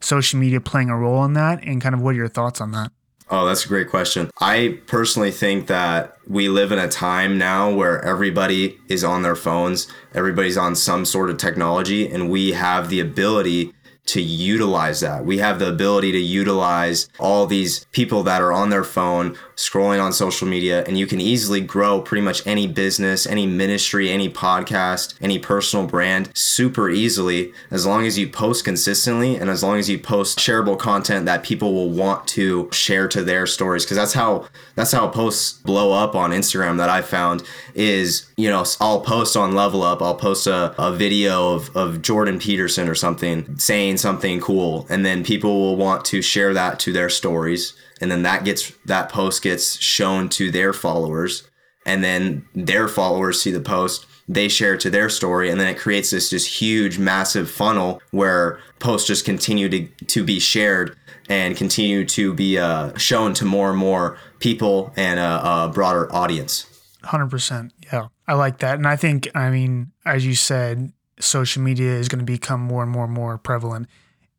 social 0.00 0.38
media 0.38 0.60
playing 0.60 0.90
a 0.90 0.96
role 0.96 1.24
in 1.24 1.32
that? 1.34 1.62
And 1.64 1.80
kind 1.80 1.94
of 1.94 2.00
what 2.00 2.10
are 2.10 2.18
your 2.18 2.28
thoughts 2.28 2.60
on 2.60 2.72
that? 2.72 2.92
Oh, 3.30 3.44
that's 3.44 3.66
a 3.66 3.68
great 3.68 3.90
question. 3.90 4.30
I 4.40 4.78
personally 4.86 5.30
think 5.30 5.66
that 5.66 6.16
we 6.26 6.48
live 6.48 6.72
in 6.72 6.78
a 6.78 6.88
time 6.88 7.36
now 7.36 7.70
where 7.70 8.02
everybody 8.02 8.78
is 8.88 9.04
on 9.04 9.22
their 9.22 9.36
phones, 9.36 9.86
everybody's 10.14 10.56
on 10.56 10.74
some 10.74 11.04
sort 11.04 11.28
of 11.28 11.36
technology, 11.36 12.08
and 12.08 12.30
we 12.30 12.52
have 12.52 12.88
the 12.88 13.00
ability 13.00 13.74
to 14.08 14.22
utilize 14.22 15.00
that. 15.00 15.24
We 15.24 15.38
have 15.38 15.58
the 15.58 15.68
ability 15.68 16.12
to 16.12 16.18
utilize 16.18 17.08
all 17.18 17.46
these 17.46 17.84
people 17.92 18.22
that 18.24 18.40
are 18.40 18.52
on 18.52 18.70
their 18.70 18.84
phone, 18.84 19.36
scrolling 19.58 20.00
on 20.00 20.12
social 20.12 20.46
media, 20.46 20.84
and 20.84 20.96
you 20.96 21.04
can 21.04 21.20
easily 21.20 21.60
grow 21.60 22.00
pretty 22.00 22.22
much 22.22 22.46
any 22.46 22.68
business, 22.68 23.26
any 23.26 23.44
ministry, 23.44 24.08
any 24.08 24.30
podcast, 24.30 25.14
any 25.20 25.36
personal 25.36 25.84
brand 25.84 26.30
super 26.32 26.88
easily 26.88 27.52
as 27.68 27.84
long 27.84 28.06
as 28.06 28.16
you 28.16 28.28
post 28.28 28.64
consistently 28.64 29.34
and 29.34 29.50
as 29.50 29.64
long 29.64 29.76
as 29.76 29.90
you 29.90 29.98
post 29.98 30.38
shareable 30.38 30.78
content 30.78 31.26
that 31.26 31.42
people 31.42 31.74
will 31.74 31.90
want 31.90 32.26
to 32.28 32.70
share 32.70 33.08
to 33.08 33.24
their 33.24 33.46
stories. 33.46 33.84
Cause 33.84 33.96
that's 33.96 34.12
how 34.12 34.46
that's 34.76 34.92
how 34.92 35.08
posts 35.08 35.54
blow 35.54 35.90
up 35.90 36.14
on 36.14 36.30
Instagram 36.30 36.76
that 36.76 36.88
I 36.88 37.02
found 37.02 37.42
is, 37.74 38.30
you 38.36 38.48
know, 38.48 38.64
I'll 38.80 39.00
post 39.00 39.36
on 39.36 39.56
Level 39.56 39.82
Up, 39.82 40.00
I'll 40.00 40.14
post 40.14 40.46
a, 40.46 40.72
a 40.80 40.94
video 40.94 41.54
of, 41.54 41.76
of 41.76 42.00
Jordan 42.00 42.38
Peterson 42.38 42.88
or 42.88 42.94
something 42.94 43.58
saying 43.58 43.96
something 43.96 44.40
cool, 44.40 44.86
and 44.88 45.04
then 45.04 45.24
people 45.24 45.58
will 45.60 45.76
want 45.76 46.04
to 46.06 46.22
share 46.22 46.54
that 46.54 46.78
to 46.80 46.92
their 46.92 47.08
stories 47.08 47.74
and 48.00 48.10
then 48.10 48.22
that 48.22 48.44
gets 48.44 48.72
that 48.86 49.08
post 49.08 49.42
gets 49.42 49.78
shown 49.80 50.28
to 50.30 50.50
their 50.50 50.72
followers. 50.72 51.48
And 51.86 52.04
then 52.04 52.46
their 52.54 52.86
followers 52.86 53.40
see 53.40 53.50
the 53.50 53.60
post 53.60 54.06
they 54.28 54.48
share 54.48 54.74
it 54.74 54.80
to 54.80 54.90
their 54.90 55.08
story. 55.08 55.50
And 55.50 55.58
then 55.58 55.68
it 55.68 55.78
creates 55.78 56.10
this 56.10 56.30
just 56.30 56.60
huge 56.60 56.98
massive 56.98 57.50
funnel 57.50 58.02
where 58.10 58.60
posts 58.78 59.06
just 59.08 59.24
continue 59.24 59.68
to, 59.70 59.86
to 59.86 60.22
be 60.22 60.38
shared 60.38 60.96
and 61.30 61.56
continue 61.56 62.04
to 62.04 62.34
be 62.34 62.58
uh, 62.58 62.96
shown 62.98 63.32
to 63.34 63.44
more 63.44 63.70
and 63.70 63.78
more 63.78 64.18
people 64.38 64.92
and 64.96 65.18
a, 65.18 65.64
a 65.64 65.70
broader 65.72 66.14
audience. 66.14 66.66
100% 67.04 67.70
yeah. 67.92 68.08
I 68.26 68.34
like 68.34 68.58
that. 68.58 68.74
And 68.74 68.86
i 68.86 68.96
think 68.96 69.28
i 69.34 69.50
mean 69.50 69.92
as 70.04 70.26
you 70.26 70.34
said 70.34 70.92
social 71.20 71.62
media 71.62 71.92
is 71.92 72.08
going 72.08 72.18
to 72.18 72.24
become 72.24 72.60
more 72.60 72.82
and 72.82 72.92
more 72.92 73.04
and 73.04 73.12
more 73.12 73.38
prevalent 73.38 73.88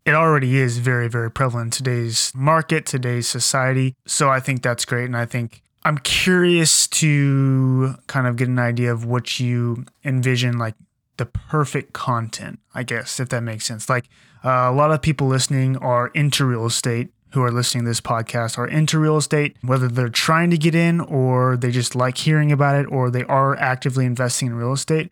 it 0.10 0.16
already 0.16 0.58
is 0.58 0.80
very, 0.80 1.08
very 1.08 1.30
prevalent 1.30 1.68
in 1.68 1.86
today's 1.86 2.32
market, 2.34 2.88
today's 2.88 3.28
society. 3.28 3.96
So 4.08 4.28
I 4.28 4.40
think 4.40 4.64
that's 4.64 4.84
great. 4.84 5.06
And 5.06 5.16
I 5.16 5.28
think 5.28 5.62
I'm 5.84 6.00
curious 6.00 6.88
to 6.88 7.94
kind 8.08 8.26
of 8.26 8.36
get 8.36 8.48
an 8.48 8.58
idea 8.58 8.92
of 8.92 9.06
what 9.06 9.40
you 9.40 9.86
envision, 10.04 10.58
like 10.58 10.74
the 11.18 11.28
perfect 11.28 11.94
content, 11.94 12.58
I 12.74 12.82
guess, 12.82 13.20
if 13.20 13.30
that 13.30 13.44
makes 13.44 13.66
sense. 13.66 13.88
Like 13.88 14.10
uh, 14.44 14.50
a 14.50 14.74
lot 14.74 14.90
of 14.90 15.04
people 15.04 15.28
listening 15.28 15.78
are 15.78 16.08
into 16.08 16.44
real 16.44 16.66
estate 16.66 17.10
who 17.34 17.44
are 17.44 17.52
listening 17.52 17.84
to 17.84 17.92
this 17.92 18.02
podcast 18.02 18.58
are 18.58 18.68
into 18.68 18.98
real 18.98 19.18
estate, 19.18 19.58
whether 19.62 19.88
they're 19.88 20.10
trying 20.10 20.50
to 20.50 20.58
get 20.58 20.74
in 20.74 21.02
or 21.02 21.56
they 21.56 21.70
just 21.70 21.94
like 21.94 22.18
hearing 22.18 22.52
about 22.52 22.80
it 22.84 22.92
or 22.92 23.12
they 23.12 23.26
are 23.26 23.56
actively 23.58 24.06
investing 24.06 24.48
in 24.48 24.56
real 24.56 24.74
estate. 24.74 25.12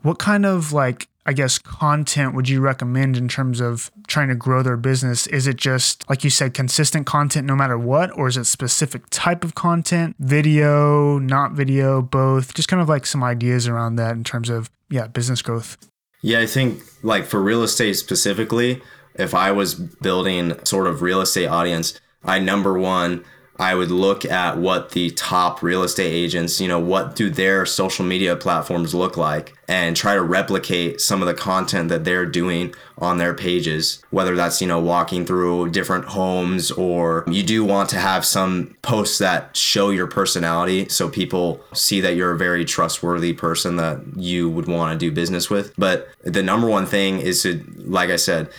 What 0.00 0.18
kind 0.18 0.46
of 0.46 0.72
like 0.72 1.06
I 1.28 1.34
guess, 1.34 1.58
content 1.58 2.34
would 2.34 2.48
you 2.48 2.62
recommend 2.62 3.18
in 3.18 3.28
terms 3.28 3.60
of 3.60 3.90
trying 4.06 4.28
to 4.28 4.34
grow 4.34 4.62
their 4.62 4.78
business? 4.78 5.26
Is 5.26 5.46
it 5.46 5.56
just, 5.56 6.08
like 6.08 6.24
you 6.24 6.30
said, 6.30 6.54
consistent 6.54 7.04
content 7.04 7.46
no 7.46 7.54
matter 7.54 7.76
what? 7.76 8.10
Or 8.16 8.28
is 8.28 8.38
it 8.38 8.44
specific 8.44 9.02
type 9.10 9.44
of 9.44 9.54
content, 9.54 10.16
video, 10.18 11.18
not 11.18 11.52
video, 11.52 12.00
both? 12.00 12.54
Just 12.54 12.68
kind 12.70 12.80
of 12.80 12.88
like 12.88 13.04
some 13.04 13.22
ideas 13.22 13.68
around 13.68 13.96
that 13.96 14.12
in 14.12 14.24
terms 14.24 14.48
of, 14.48 14.70
yeah, 14.88 15.06
business 15.06 15.42
growth. 15.42 15.76
Yeah, 16.22 16.40
I 16.40 16.46
think 16.46 16.82
like 17.02 17.26
for 17.26 17.42
real 17.42 17.62
estate 17.62 17.96
specifically, 17.96 18.80
if 19.14 19.34
I 19.34 19.52
was 19.52 19.74
building 19.74 20.54
sort 20.64 20.86
of 20.86 21.02
real 21.02 21.20
estate 21.20 21.48
audience, 21.48 22.00
I 22.24 22.38
number 22.38 22.78
one, 22.78 23.22
I 23.58 23.74
would 23.74 23.90
look 23.90 24.24
at 24.24 24.56
what 24.56 24.90
the 24.90 25.10
top 25.10 25.62
real 25.62 25.82
estate 25.82 26.12
agents, 26.12 26.60
you 26.60 26.68
know, 26.68 26.78
what 26.78 27.16
do 27.16 27.28
their 27.28 27.66
social 27.66 28.04
media 28.04 28.36
platforms 28.36 28.94
look 28.94 29.16
like 29.16 29.54
and 29.66 29.96
try 29.96 30.14
to 30.14 30.22
replicate 30.22 31.00
some 31.00 31.20
of 31.22 31.26
the 31.26 31.34
content 31.34 31.88
that 31.88 32.04
they're 32.04 32.24
doing 32.24 32.72
on 32.98 33.18
their 33.18 33.34
pages, 33.34 34.02
whether 34.10 34.36
that's, 34.36 34.60
you 34.60 34.66
know, 34.68 34.78
walking 34.78 35.26
through 35.26 35.70
different 35.70 36.04
homes 36.04 36.70
or 36.70 37.24
you 37.26 37.42
do 37.42 37.64
want 37.64 37.88
to 37.90 37.98
have 37.98 38.24
some 38.24 38.76
posts 38.82 39.18
that 39.18 39.56
show 39.56 39.90
your 39.90 40.06
personality 40.06 40.88
so 40.88 41.08
people 41.08 41.60
see 41.74 42.00
that 42.00 42.14
you're 42.14 42.32
a 42.32 42.38
very 42.38 42.64
trustworthy 42.64 43.32
person 43.32 43.76
that 43.76 44.00
you 44.16 44.48
would 44.48 44.68
want 44.68 44.92
to 44.92 44.98
do 44.98 45.12
business 45.12 45.50
with. 45.50 45.74
But 45.76 46.08
the 46.22 46.42
number 46.42 46.68
one 46.68 46.86
thing 46.86 47.20
is 47.20 47.42
to, 47.42 47.64
like 47.78 48.10
I 48.10 48.16
said, 48.16 48.50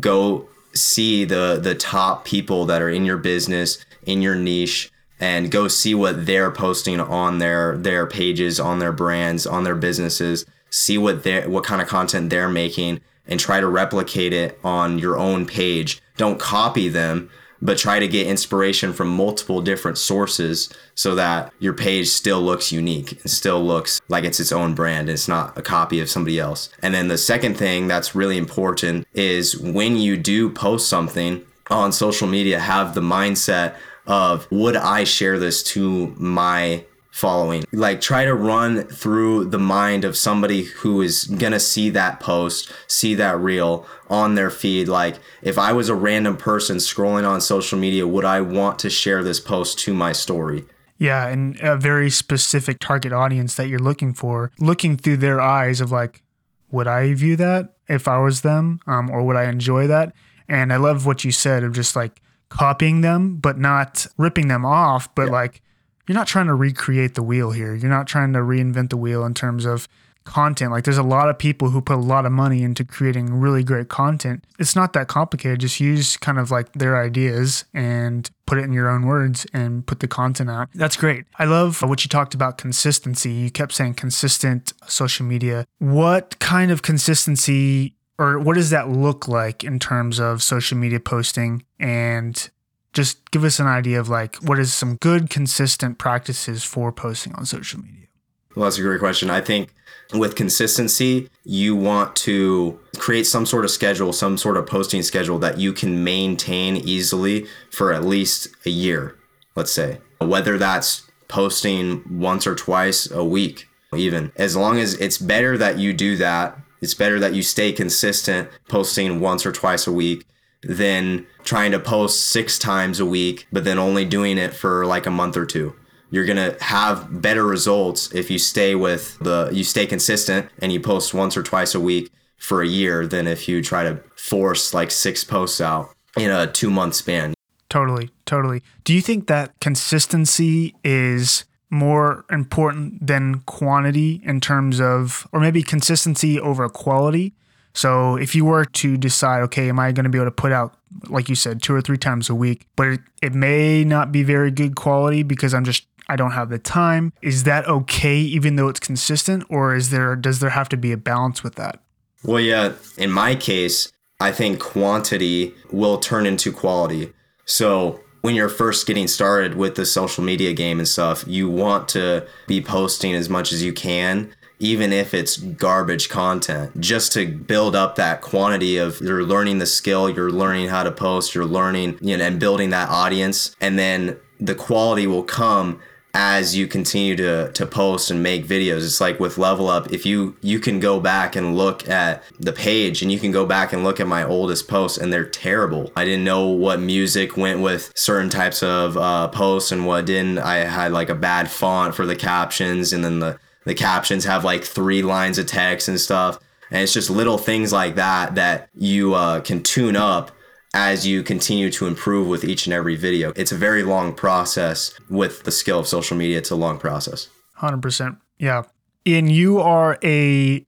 go 0.00 0.48
see 0.72 1.24
the 1.24 1.58
the 1.60 1.74
top 1.74 2.24
people 2.24 2.64
that 2.66 2.80
are 2.80 2.88
in 2.88 3.04
your 3.04 3.16
business 3.16 3.84
in 4.10 4.22
your 4.22 4.34
niche 4.34 4.90
and 5.18 5.50
go 5.50 5.68
see 5.68 5.94
what 5.94 6.26
they're 6.26 6.50
posting 6.50 6.98
on 7.00 7.38
their 7.38 7.76
their 7.76 8.06
pages, 8.06 8.58
on 8.58 8.78
their 8.78 8.92
brands, 8.92 9.46
on 9.46 9.64
their 9.64 9.74
businesses. 9.74 10.46
See 10.70 10.98
what 10.98 11.22
they 11.22 11.46
what 11.46 11.64
kind 11.64 11.82
of 11.82 11.88
content 11.88 12.30
they're 12.30 12.48
making 12.48 13.00
and 13.26 13.38
try 13.38 13.60
to 13.60 13.68
replicate 13.68 14.32
it 14.32 14.58
on 14.64 14.98
your 14.98 15.18
own 15.18 15.46
page. 15.46 16.02
Don't 16.16 16.40
copy 16.40 16.88
them, 16.88 17.30
but 17.62 17.78
try 17.78 17.98
to 17.98 18.08
get 18.08 18.26
inspiration 18.26 18.92
from 18.92 19.08
multiple 19.08 19.60
different 19.60 19.98
sources 19.98 20.72
so 20.94 21.14
that 21.14 21.52
your 21.58 21.74
page 21.74 22.08
still 22.08 22.40
looks 22.40 22.72
unique 22.72 23.12
and 23.12 23.30
still 23.30 23.62
looks 23.64 24.00
like 24.08 24.24
it's 24.24 24.40
its 24.40 24.52
own 24.52 24.74
brand. 24.74 25.08
and 25.08 25.10
It's 25.10 25.28
not 25.28 25.56
a 25.56 25.62
copy 25.62 26.00
of 26.00 26.08
somebody 26.10 26.38
else. 26.38 26.70
And 26.82 26.94
then 26.94 27.08
the 27.08 27.18
second 27.18 27.56
thing 27.56 27.86
that's 27.86 28.14
really 28.14 28.38
important 28.38 29.06
is 29.14 29.58
when 29.58 29.96
you 29.96 30.16
do 30.16 30.50
post 30.50 30.88
something 30.88 31.44
on 31.70 31.92
social 31.92 32.26
media, 32.26 32.58
have 32.58 32.94
the 32.94 33.00
mindset 33.00 33.76
of 34.06 34.50
would 34.50 34.76
I 34.76 35.04
share 35.04 35.38
this 35.38 35.62
to 35.64 36.14
my 36.18 36.84
following? 37.10 37.64
Like 37.72 38.00
try 38.00 38.24
to 38.24 38.34
run 38.34 38.84
through 38.84 39.46
the 39.46 39.58
mind 39.58 40.04
of 40.04 40.16
somebody 40.16 40.62
who 40.62 41.02
is 41.02 41.24
going 41.24 41.52
to 41.52 41.60
see 41.60 41.90
that 41.90 42.20
post, 42.20 42.72
see 42.86 43.14
that 43.16 43.38
reel 43.38 43.86
on 44.08 44.34
their 44.34 44.50
feed. 44.50 44.88
Like 44.88 45.16
if 45.42 45.58
I 45.58 45.72
was 45.72 45.88
a 45.88 45.94
random 45.94 46.36
person 46.36 46.78
scrolling 46.78 47.28
on 47.28 47.40
social 47.40 47.78
media, 47.78 48.06
would 48.06 48.24
I 48.24 48.40
want 48.40 48.78
to 48.80 48.90
share 48.90 49.22
this 49.22 49.40
post 49.40 49.78
to 49.80 49.94
my 49.94 50.12
story? 50.12 50.64
Yeah, 50.98 51.28
and 51.28 51.58
a 51.60 51.78
very 51.78 52.10
specific 52.10 52.78
target 52.78 53.10
audience 53.10 53.54
that 53.54 53.68
you're 53.68 53.78
looking 53.78 54.12
for, 54.12 54.52
looking 54.58 54.98
through 54.98 55.16
their 55.16 55.40
eyes 55.40 55.80
of 55.80 55.90
like, 55.90 56.22
would 56.70 56.86
I 56.86 57.14
view 57.14 57.36
that 57.36 57.74
if 57.88 58.06
I 58.06 58.18
was 58.18 58.42
them, 58.42 58.80
um, 58.86 59.10
or 59.10 59.22
would 59.22 59.36
I 59.36 59.44
enjoy 59.44 59.86
that? 59.86 60.12
And 60.46 60.72
I 60.72 60.76
love 60.76 61.06
what 61.06 61.24
you 61.24 61.32
said 61.32 61.64
of 61.64 61.72
just 61.72 61.96
like 61.96 62.20
copying 62.50 63.00
them, 63.00 63.36
but 63.36 63.58
not 63.58 64.06
ripping 64.18 64.48
them 64.48 64.66
off. 64.66 65.12
But 65.14 65.26
yeah. 65.26 65.32
like, 65.32 65.62
you're 66.06 66.18
not 66.18 66.26
trying 66.26 66.46
to 66.46 66.54
recreate 66.54 67.14
the 67.14 67.22
wheel 67.22 67.52
here. 67.52 67.74
You're 67.74 67.90
not 67.90 68.06
trying 68.06 68.32
to 68.34 68.40
reinvent 68.40 68.90
the 68.90 68.96
wheel 68.96 69.24
in 69.24 69.32
terms 69.32 69.64
of 69.64 69.88
content. 70.24 70.70
Like, 70.70 70.84
there's 70.84 70.98
a 70.98 71.02
lot 71.02 71.28
of 71.28 71.38
people 71.38 71.70
who 71.70 71.80
put 71.80 71.96
a 71.96 72.00
lot 72.00 72.26
of 72.26 72.32
money 72.32 72.62
into 72.62 72.84
creating 72.84 73.32
really 73.34 73.64
great 73.64 73.88
content. 73.88 74.44
It's 74.58 74.76
not 74.76 74.92
that 74.92 75.08
complicated. 75.08 75.60
Just 75.60 75.80
use 75.80 76.16
kind 76.16 76.38
of 76.38 76.50
like 76.50 76.72
their 76.72 77.02
ideas 77.02 77.64
and 77.72 78.30
put 78.44 78.58
it 78.58 78.64
in 78.64 78.72
your 78.72 78.88
own 78.88 79.06
words 79.06 79.46
and 79.52 79.86
put 79.86 80.00
the 80.00 80.08
content 80.08 80.50
out. 80.50 80.68
That's 80.74 80.96
great. 80.96 81.24
I 81.38 81.44
love 81.44 81.80
what 81.82 82.04
you 82.04 82.08
talked 82.08 82.34
about 82.34 82.58
consistency. 82.58 83.30
You 83.30 83.50
kept 83.50 83.72
saying 83.72 83.94
consistent 83.94 84.72
social 84.86 85.24
media. 85.24 85.64
What 85.78 86.38
kind 86.38 86.70
of 86.70 86.82
consistency 86.82 87.94
or 88.20 88.38
what 88.38 88.54
does 88.54 88.68
that 88.68 88.90
look 88.90 89.26
like 89.26 89.64
in 89.64 89.78
terms 89.78 90.20
of 90.20 90.42
social 90.42 90.76
media 90.76 91.00
posting? 91.00 91.64
And 91.80 92.50
just 92.92 93.30
give 93.30 93.44
us 93.44 93.58
an 93.58 93.66
idea 93.66 93.98
of 93.98 94.08
like 94.08 94.36
what 94.36 94.58
is 94.58 94.74
some 94.74 94.96
good 94.96 95.30
consistent 95.30 95.98
practices 95.98 96.62
for 96.62 96.92
posting 96.92 97.34
on 97.34 97.46
social 97.46 97.80
media? 97.80 98.06
Well 98.54 98.64
that's 98.64 98.78
a 98.78 98.82
great 98.82 99.00
question. 99.00 99.30
I 99.30 99.40
think 99.40 99.72
with 100.12 100.34
consistency 100.34 101.30
you 101.44 101.74
want 101.74 102.14
to 102.16 102.78
create 102.98 103.24
some 103.24 103.46
sort 103.46 103.64
of 103.64 103.70
schedule 103.70 104.12
some 104.12 104.36
sort 104.36 104.56
of 104.56 104.66
posting 104.66 105.02
schedule 105.02 105.38
that 105.38 105.58
you 105.58 105.72
can 105.72 106.02
maintain 106.02 106.76
easily 106.76 107.46
for 107.70 107.92
at 107.92 108.04
least 108.04 108.48
a 108.66 108.70
year 108.70 109.16
let's 109.54 109.72
say. 109.72 109.98
Whether 110.20 110.58
that's 110.58 111.08
posting 111.28 112.02
once 112.18 112.46
or 112.46 112.54
twice 112.54 113.10
a 113.10 113.24
week 113.24 113.68
even. 113.96 114.32
As 114.36 114.56
long 114.56 114.78
as 114.78 114.94
it's 114.94 115.16
better 115.16 115.56
that 115.58 115.78
you 115.78 115.92
do 115.92 116.16
that 116.16 116.58
it's 116.80 116.94
better 116.94 117.18
that 117.20 117.34
you 117.34 117.42
stay 117.42 117.72
consistent 117.72 118.48
posting 118.68 119.20
once 119.20 119.44
or 119.44 119.52
twice 119.52 119.86
a 119.86 119.92
week 119.92 120.26
than 120.62 121.26
trying 121.44 121.72
to 121.72 121.78
post 121.80 122.28
six 122.28 122.58
times 122.58 123.00
a 123.00 123.06
week, 123.06 123.46
but 123.52 123.64
then 123.64 123.78
only 123.78 124.04
doing 124.04 124.38
it 124.38 124.52
for 124.52 124.84
like 124.86 125.06
a 125.06 125.10
month 125.10 125.36
or 125.36 125.46
two. 125.46 125.74
You're 126.10 126.26
gonna 126.26 126.56
have 126.60 127.22
better 127.22 127.46
results 127.46 128.12
if 128.12 128.30
you 128.30 128.38
stay 128.38 128.74
with 128.74 129.18
the 129.20 129.48
you 129.52 129.64
stay 129.64 129.86
consistent 129.86 130.50
and 130.60 130.72
you 130.72 130.80
post 130.80 131.14
once 131.14 131.36
or 131.36 131.42
twice 131.42 131.74
a 131.74 131.80
week 131.80 132.10
for 132.36 132.62
a 132.62 132.66
year 132.66 133.06
than 133.06 133.26
if 133.26 133.48
you 133.48 133.62
try 133.62 133.84
to 133.84 134.00
force 134.16 134.74
like 134.74 134.90
six 134.90 135.22
posts 135.22 135.60
out 135.60 135.94
in 136.16 136.30
a 136.30 136.46
two 136.46 136.70
month 136.70 136.94
span. 136.94 137.34
Totally, 137.68 138.10
totally. 138.26 138.62
Do 138.82 138.92
you 138.92 139.00
think 139.00 139.28
that 139.28 139.58
consistency 139.60 140.74
is 140.82 141.44
more 141.70 142.24
important 142.30 143.06
than 143.06 143.40
quantity 143.40 144.20
in 144.24 144.40
terms 144.40 144.80
of, 144.80 145.26
or 145.32 145.40
maybe 145.40 145.62
consistency 145.62 146.38
over 146.38 146.68
quality. 146.68 147.32
So 147.72 148.16
if 148.16 148.34
you 148.34 148.44
were 148.44 148.64
to 148.64 148.96
decide, 148.96 149.42
okay, 149.42 149.68
am 149.68 149.78
I 149.78 149.92
going 149.92 150.04
to 150.04 150.10
be 150.10 150.18
able 150.18 150.26
to 150.26 150.32
put 150.32 150.50
out, 150.50 150.76
like 151.08 151.28
you 151.28 151.36
said, 151.36 151.62
two 151.62 151.72
or 151.72 151.80
three 151.80 151.98
times 151.98 152.28
a 152.28 152.34
week, 152.34 152.66
but 152.74 152.88
it, 152.88 153.00
it 153.22 153.34
may 153.34 153.84
not 153.84 154.10
be 154.10 154.24
very 154.24 154.50
good 154.50 154.74
quality 154.74 155.22
because 155.22 155.54
I'm 155.54 155.64
just 155.64 155.86
I 156.08 156.16
don't 156.16 156.32
have 156.32 156.48
the 156.48 156.58
time. 156.58 157.12
Is 157.22 157.44
that 157.44 157.68
okay 157.68 158.16
even 158.16 158.56
though 158.56 158.68
it's 158.68 158.80
consistent 158.80 159.44
or 159.48 159.76
is 159.76 159.90
there 159.90 160.16
does 160.16 160.40
there 160.40 160.50
have 160.50 160.68
to 160.70 160.76
be 160.76 160.90
a 160.90 160.96
balance 160.96 161.44
with 161.44 161.54
that? 161.54 161.80
Well, 162.24 162.40
yeah, 162.40 162.72
in 162.98 163.12
my 163.12 163.36
case, 163.36 163.92
I 164.18 164.32
think 164.32 164.58
quantity 164.58 165.54
will 165.70 165.98
turn 165.98 166.26
into 166.26 166.52
quality. 166.52 167.12
So 167.46 168.00
when 168.20 168.34
you're 168.34 168.48
first 168.48 168.86
getting 168.86 169.06
started 169.06 169.54
with 169.54 169.74
the 169.74 169.86
social 169.86 170.22
media 170.22 170.52
game 170.52 170.78
and 170.78 170.88
stuff, 170.88 171.24
you 171.26 171.48
want 171.48 171.88
to 171.88 172.26
be 172.46 172.60
posting 172.60 173.14
as 173.14 173.28
much 173.28 173.52
as 173.52 173.62
you 173.62 173.72
can, 173.72 174.32
even 174.58 174.92
if 174.92 175.14
it's 175.14 175.38
garbage 175.38 176.08
content, 176.08 176.78
just 176.80 177.12
to 177.12 177.26
build 177.26 177.74
up 177.74 177.96
that 177.96 178.20
quantity 178.20 178.76
of 178.76 179.00
you're 179.00 179.24
learning 179.24 179.58
the 179.58 179.66
skill, 179.66 180.10
you're 180.10 180.30
learning 180.30 180.68
how 180.68 180.82
to 180.82 180.92
post, 180.92 181.34
you're 181.34 181.46
learning, 181.46 181.98
you 182.02 182.16
know, 182.16 182.24
and 182.24 182.38
building 182.38 182.70
that 182.70 182.90
audience. 182.90 183.56
And 183.60 183.78
then 183.78 184.18
the 184.38 184.54
quality 184.54 185.06
will 185.06 185.22
come 185.22 185.80
as 186.14 186.56
you 186.56 186.66
continue 186.66 187.14
to 187.14 187.50
to 187.52 187.64
post 187.64 188.10
and 188.10 188.22
make 188.22 188.44
videos 188.44 188.78
it's 188.78 189.00
like 189.00 189.20
with 189.20 189.38
level 189.38 189.68
up 189.68 189.92
if 189.92 190.04
you 190.04 190.34
you 190.40 190.58
can 190.58 190.80
go 190.80 190.98
back 190.98 191.36
and 191.36 191.56
look 191.56 191.88
at 191.88 192.22
the 192.38 192.52
page 192.52 193.02
and 193.02 193.12
you 193.12 193.18
can 193.18 193.30
go 193.30 193.46
back 193.46 193.72
and 193.72 193.84
look 193.84 194.00
at 194.00 194.06
my 194.06 194.24
oldest 194.24 194.68
posts 194.68 194.98
and 194.98 195.12
they're 195.12 195.24
terrible. 195.24 195.92
I 195.96 196.04
didn't 196.04 196.24
know 196.24 196.48
what 196.48 196.80
music 196.80 197.36
went 197.36 197.60
with 197.60 197.92
certain 197.94 198.30
types 198.30 198.62
of 198.62 198.96
uh, 198.96 199.28
posts 199.28 199.72
and 199.72 199.86
what 199.86 200.06
didn't. 200.06 200.38
I 200.38 200.56
had 200.56 200.92
like 200.92 201.08
a 201.08 201.14
bad 201.14 201.50
font 201.50 201.94
for 201.94 202.06
the 202.06 202.16
captions 202.16 202.92
and 202.92 203.04
then 203.04 203.20
the 203.20 203.38
the 203.64 203.74
captions 203.74 204.24
have 204.24 204.44
like 204.44 204.64
three 204.64 205.02
lines 205.02 205.38
of 205.38 205.46
text 205.46 205.88
and 205.88 206.00
stuff. 206.00 206.38
And 206.70 206.82
it's 206.82 206.94
just 206.94 207.10
little 207.10 207.36
things 207.36 207.72
like 207.72 207.96
that 207.96 208.36
that 208.36 208.68
you 208.74 209.14
uh, 209.14 209.40
can 209.40 209.62
tune 209.62 209.96
up 209.96 210.30
as 210.74 211.06
you 211.06 211.22
continue 211.22 211.70
to 211.70 211.86
improve 211.86 212.28
with 212.28 212.44
each 212.44 212.66
and 212.66 212.74
every 212.74 212.96
video. 212.96 213.32
It's 213.36 213.52
a 213.52 213.56
very 213.56 213.82
long 213.82 214.14
process 214.14 214.94
with 215.08 215.42
the 215.44 215.50
skill 215.50 215.80
of 215.80 215.86
social 215.86 216.16
media. 216.16 216.38
It's 216.38 216.50
a 216.50 216.56
long 216.56 216.78
process. 216.78 217.28
100%. 217.58 218.18
Yeah. 218.38 218.62
And 219.04 219.30
you 219.30 219.60
are 219.60 219.98
a 220.04 220.64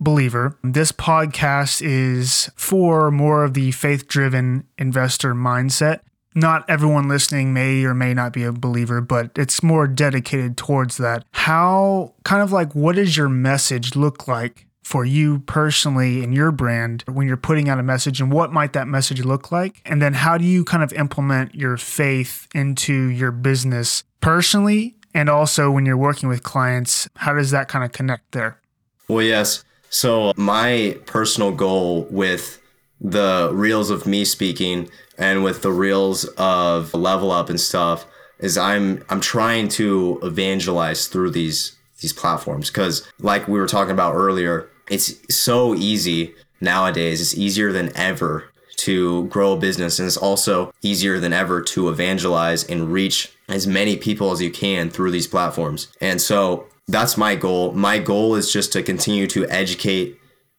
believer. 0.00 0.58
This 0.64 0.92
podcast 0.92 1.82
is 1.82 2.50
for 2.56 3.10
more 3.10 3.44
of 3.44 3.54
the 3.54 3.70
faith 3.72 4.08
driven 4.08 4.66
investor 4.78 5.34
mindset. 5.34 6.00
Not 6.34 6.64
everyone 6.68 7.08
listening 7.08 7.52
may 7.52 7.84
or 7.84 7.92
may 7.92 8.14
not 8.14 8.32
be 8.32 8.42
a 8.42 8.52
believer, 8.52 9.02
but 9.02 9.32
it's 9.36 9.62
more 9.62 9.86
dedicated 9.86 10.56
towards 10.56 10.96
that. 10.96 11.24
How, 11.32 12.14
kind 12.24 12.42
of 12.42 12.52
like, 12.52 12.74
what 12.74 12.96
does 12.96 13.16
your 13.16 13.28
message 13.28 13.94
look 13.94 14.26
like 14.26 14.66
for 14.92 15.06
you 15.06 15.38
personally 15.46 16.22
and 16.22 16.34
your 16.34 16.52
brand 16.52 17.02
when 17.10 17.26
you're 17.26 17.34
putting 17.38 17.70
out 17.70 17.78
a 17.78 17.82
message 17.82 18.20
and 18.20 18.30
what 18.30 18.52
might 18.52 18.74
that 18.74 18.86
message 18.86 19.24
look 19.24 19.50
like? 19.50 19.80
And 19.86 20.02
then 20.02 20.12
how 20.12 20.36
do 20.36 20.44
you 20.44 20.66
kind 20.66 20.82
of 20.82 20.92
implement 20.92 21.54
your 21.54 21.78
faith 21.78 22.46
into 22.54 22.92
your 22.92 23.30
business 23.30 24.04
personally 24.20 24.94
and 25.14 25.30
also 25.30 25.70
when 25.70 25.86
you're 25.86 25.96
working 25.96 26.28
with 26.28 26.42
clients 26.42 27.08
how 27.16 27.32
does 27.32 27.50
that 27.52 27.68
kind 27.68 27.86
of 27.86 27.92
connect 27.92 28.32
there? 28.32 28.60
Well 29.08 29.22
yes. 29.22 29.64
So 29.88 30.34
my 30.36 30.98
personal 31.06 31.52
goal 31.52 32.06
with 32.10 32.60
the 33.00 33.48
reels 33.50 33.88
of 33.88 34.04
me 34.04 34.26
speaking 34.26 34.90
and 35.16 35.42
with 35.42 35.62
the 35.62 35.72
reels 35.72 36.26
of 36.36 36.92
level 36.92 37.30
up 37.30 37.48
and 37.48 37.58
stuff 37.58 38.04
is 38.38 38.56
i'm 38.56 39.04
i'm 39.08 39.20
trying 39.20 39.66
to 39.66 40.20
evangelize 40.22 41.08
through 41.08 41.30
these 41.30 41.76
these 42.00 42.12
platforms 42.12 42.70
because 42.70 43.08
like 43.18 43.48
we 43.48 43.58
were 43.58 43.66
talking 43.66 43.90
about 43.90 44.14
earlier 44.14 44.68
it's 44.90 45.14
so 45.34 45.74
easy 45.74 46.34
nowadays. 46.60 47.20
It's 47.20 47.36
easier 47.36 47.72
than 47.72 47.96
ever 47.96 48.44
to 48.78 49.26
grow 49.28 49.52
a 49.52 49.56
business 49.56 49.98
and 49.98 50.06
it's 50.06 50.16
also 50.16 50.72
easier 50.82 51.20
than 51.20 51.32
ever 51.32 51.60
to 51.60 51.88
evangelize 51.88 52.64
and 52.64 52.92
reach 52.92 53.32
as 53.48 53.66
many 53.66 53.96
people 53.96 54.32
as 54.32 54.42
you 54.42 54.50
can 54.50 54.90
through 54.90 55.10
these 55.10 55.28
platforms. 55.28 55.88
And 56.00 56.20
so 56.20 56.66
that's 56.88 57.16
my 57.16 57.36
goal. 57.36 57.72
My 57.72 57.98
goal 57.98 58.34
is 58.34 58.52
just 58.52 58.72
to 58.72 58.82
continue 58.82 59.26
to 59.28 59.46
educate 59.48 60.18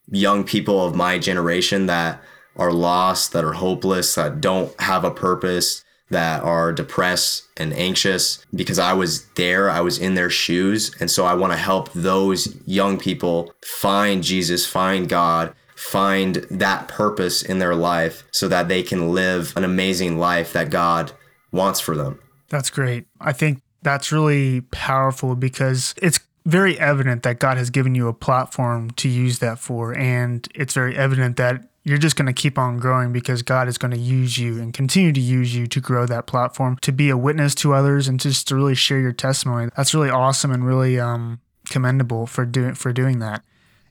young 0.09 0.43
people 0.43 0.85
of 0.85 0.95
my 0.95 1.17
generation 1.17 1.87
that 1.87 2.21
are 2.55 2.71
lost, 2.71 3.33
that 3.33 3.43
are 3.43 3.53
hopeless, 3.53 4.15
that 4.15 4.39
don't 4.39 4.79
have 4.79 5.03
a 5.03 5.11
purpose, 5.11 5.82
that 6.13 6.41
are 6.43 6.71
depressed 6.71 7.43
and 7.57 7.73
anxious 7.73 8.43
because 8.55 8.79
I 8.79 8.93
was 8.93 9.25
there, 9.35 9.69
I 9.69 9.81
was 9.81 9.99
in 9.99 10.15
their 10.15 10.29
shoes. 10.29 10.95
And 10.99 11.11
so 11.11 11.25
I 11.25 11.33
want 11.33 11.53
to 11.53 11.57
help 11.57 11.91
those 11.93 12.55
young 12.65 12.97
people 12.97 13.53
find 13.63 14.23
Jesus, 14.23 14.65
find 14.65 15.09
God, 15.09 15.53
find 15.75 16.35
that 16.49 16.87
purpose 16.87 17.43
in 17.43 17.59
their 17.59 17.75
life 17.75 18.23
so 18.31 18.47
that 18.47 18.67
they 18.69 18.81
can 18.81 19.11
live 19.11 19.53
an 19.55 19.63
amazing 19.63 20.17
life 20.17 20.53
that 20.53 20.69
God 20.69 21.11
wants 21.51 21.79
for 21.79 21.95
them. 21.95 22.19
That's 22.49 22.69
great. 22.69 23.05
I 23.19 23.33
think 23.33 23.61
that's 23.81 24.11
really 24.11 24.61
powerful 24.61 25.35
because 25.35 25.93
it's 26.01 26.19
very 26.45 26.79
evident 26.79 27.23
that 27.23 27.39
God 27.39 27.57
has 27.57 27.69
given 27.69 27.95
you 27.95 28.07
a 28.07 28.13
platform 28.13 28.91
to 28.91 29.09
use 29.09 29.39
that 29.39 29.59
for. 29.59 29.95
And 29.95 30.47
it's 30.55 30.73
very 30.73 30.95
evident 30.95 31.37
that 31.37 31.69
you're 31.83 31.97
just 31.97 32.15
going 32.15 32.27
to 32.27 32.33
keep 32.33 32.57
on 32.57 32.77
growing 32.77 33.11
because 33.11 33.41
God 33.41 33.67
is 33.67 33.77
going 33.77 33.91
to 33.91 33.99
use 33.99 34.37
you 34.37 34.61
and 34.61 34.73
continue 34.73 35.11
to 35.11 35.19
use 35.19 35.55
you 35.55 35.67
to 35.67 35.81
grow 35.81 36.05
that 36.05 36.27
platform, 36.27 36.77
to 36.81 36.91
be 36.91 37.09
a 37.09 37.17
witness 37.17 37.53
to 37.55 37.73
others 37.73 38.07
and 38.07 38.19
just 38.19 38.47
to 38.47 38.55
really 38.55 38.75
share 38.75 38.99
your 38.99 39.11
testimony. 39.11 39.69
That's 39.75 39.93
really 39.93 40.09
awesome 40.09 40.51
and 40.51 40.65
really 40.65 40.99
um, 40.99 41.41
commendable 41.69 42.25
for 42.25 42.45
doing 42.45 42.75
for 42.75 42.93
doing 42.93 43.19
that. 43.19 43.43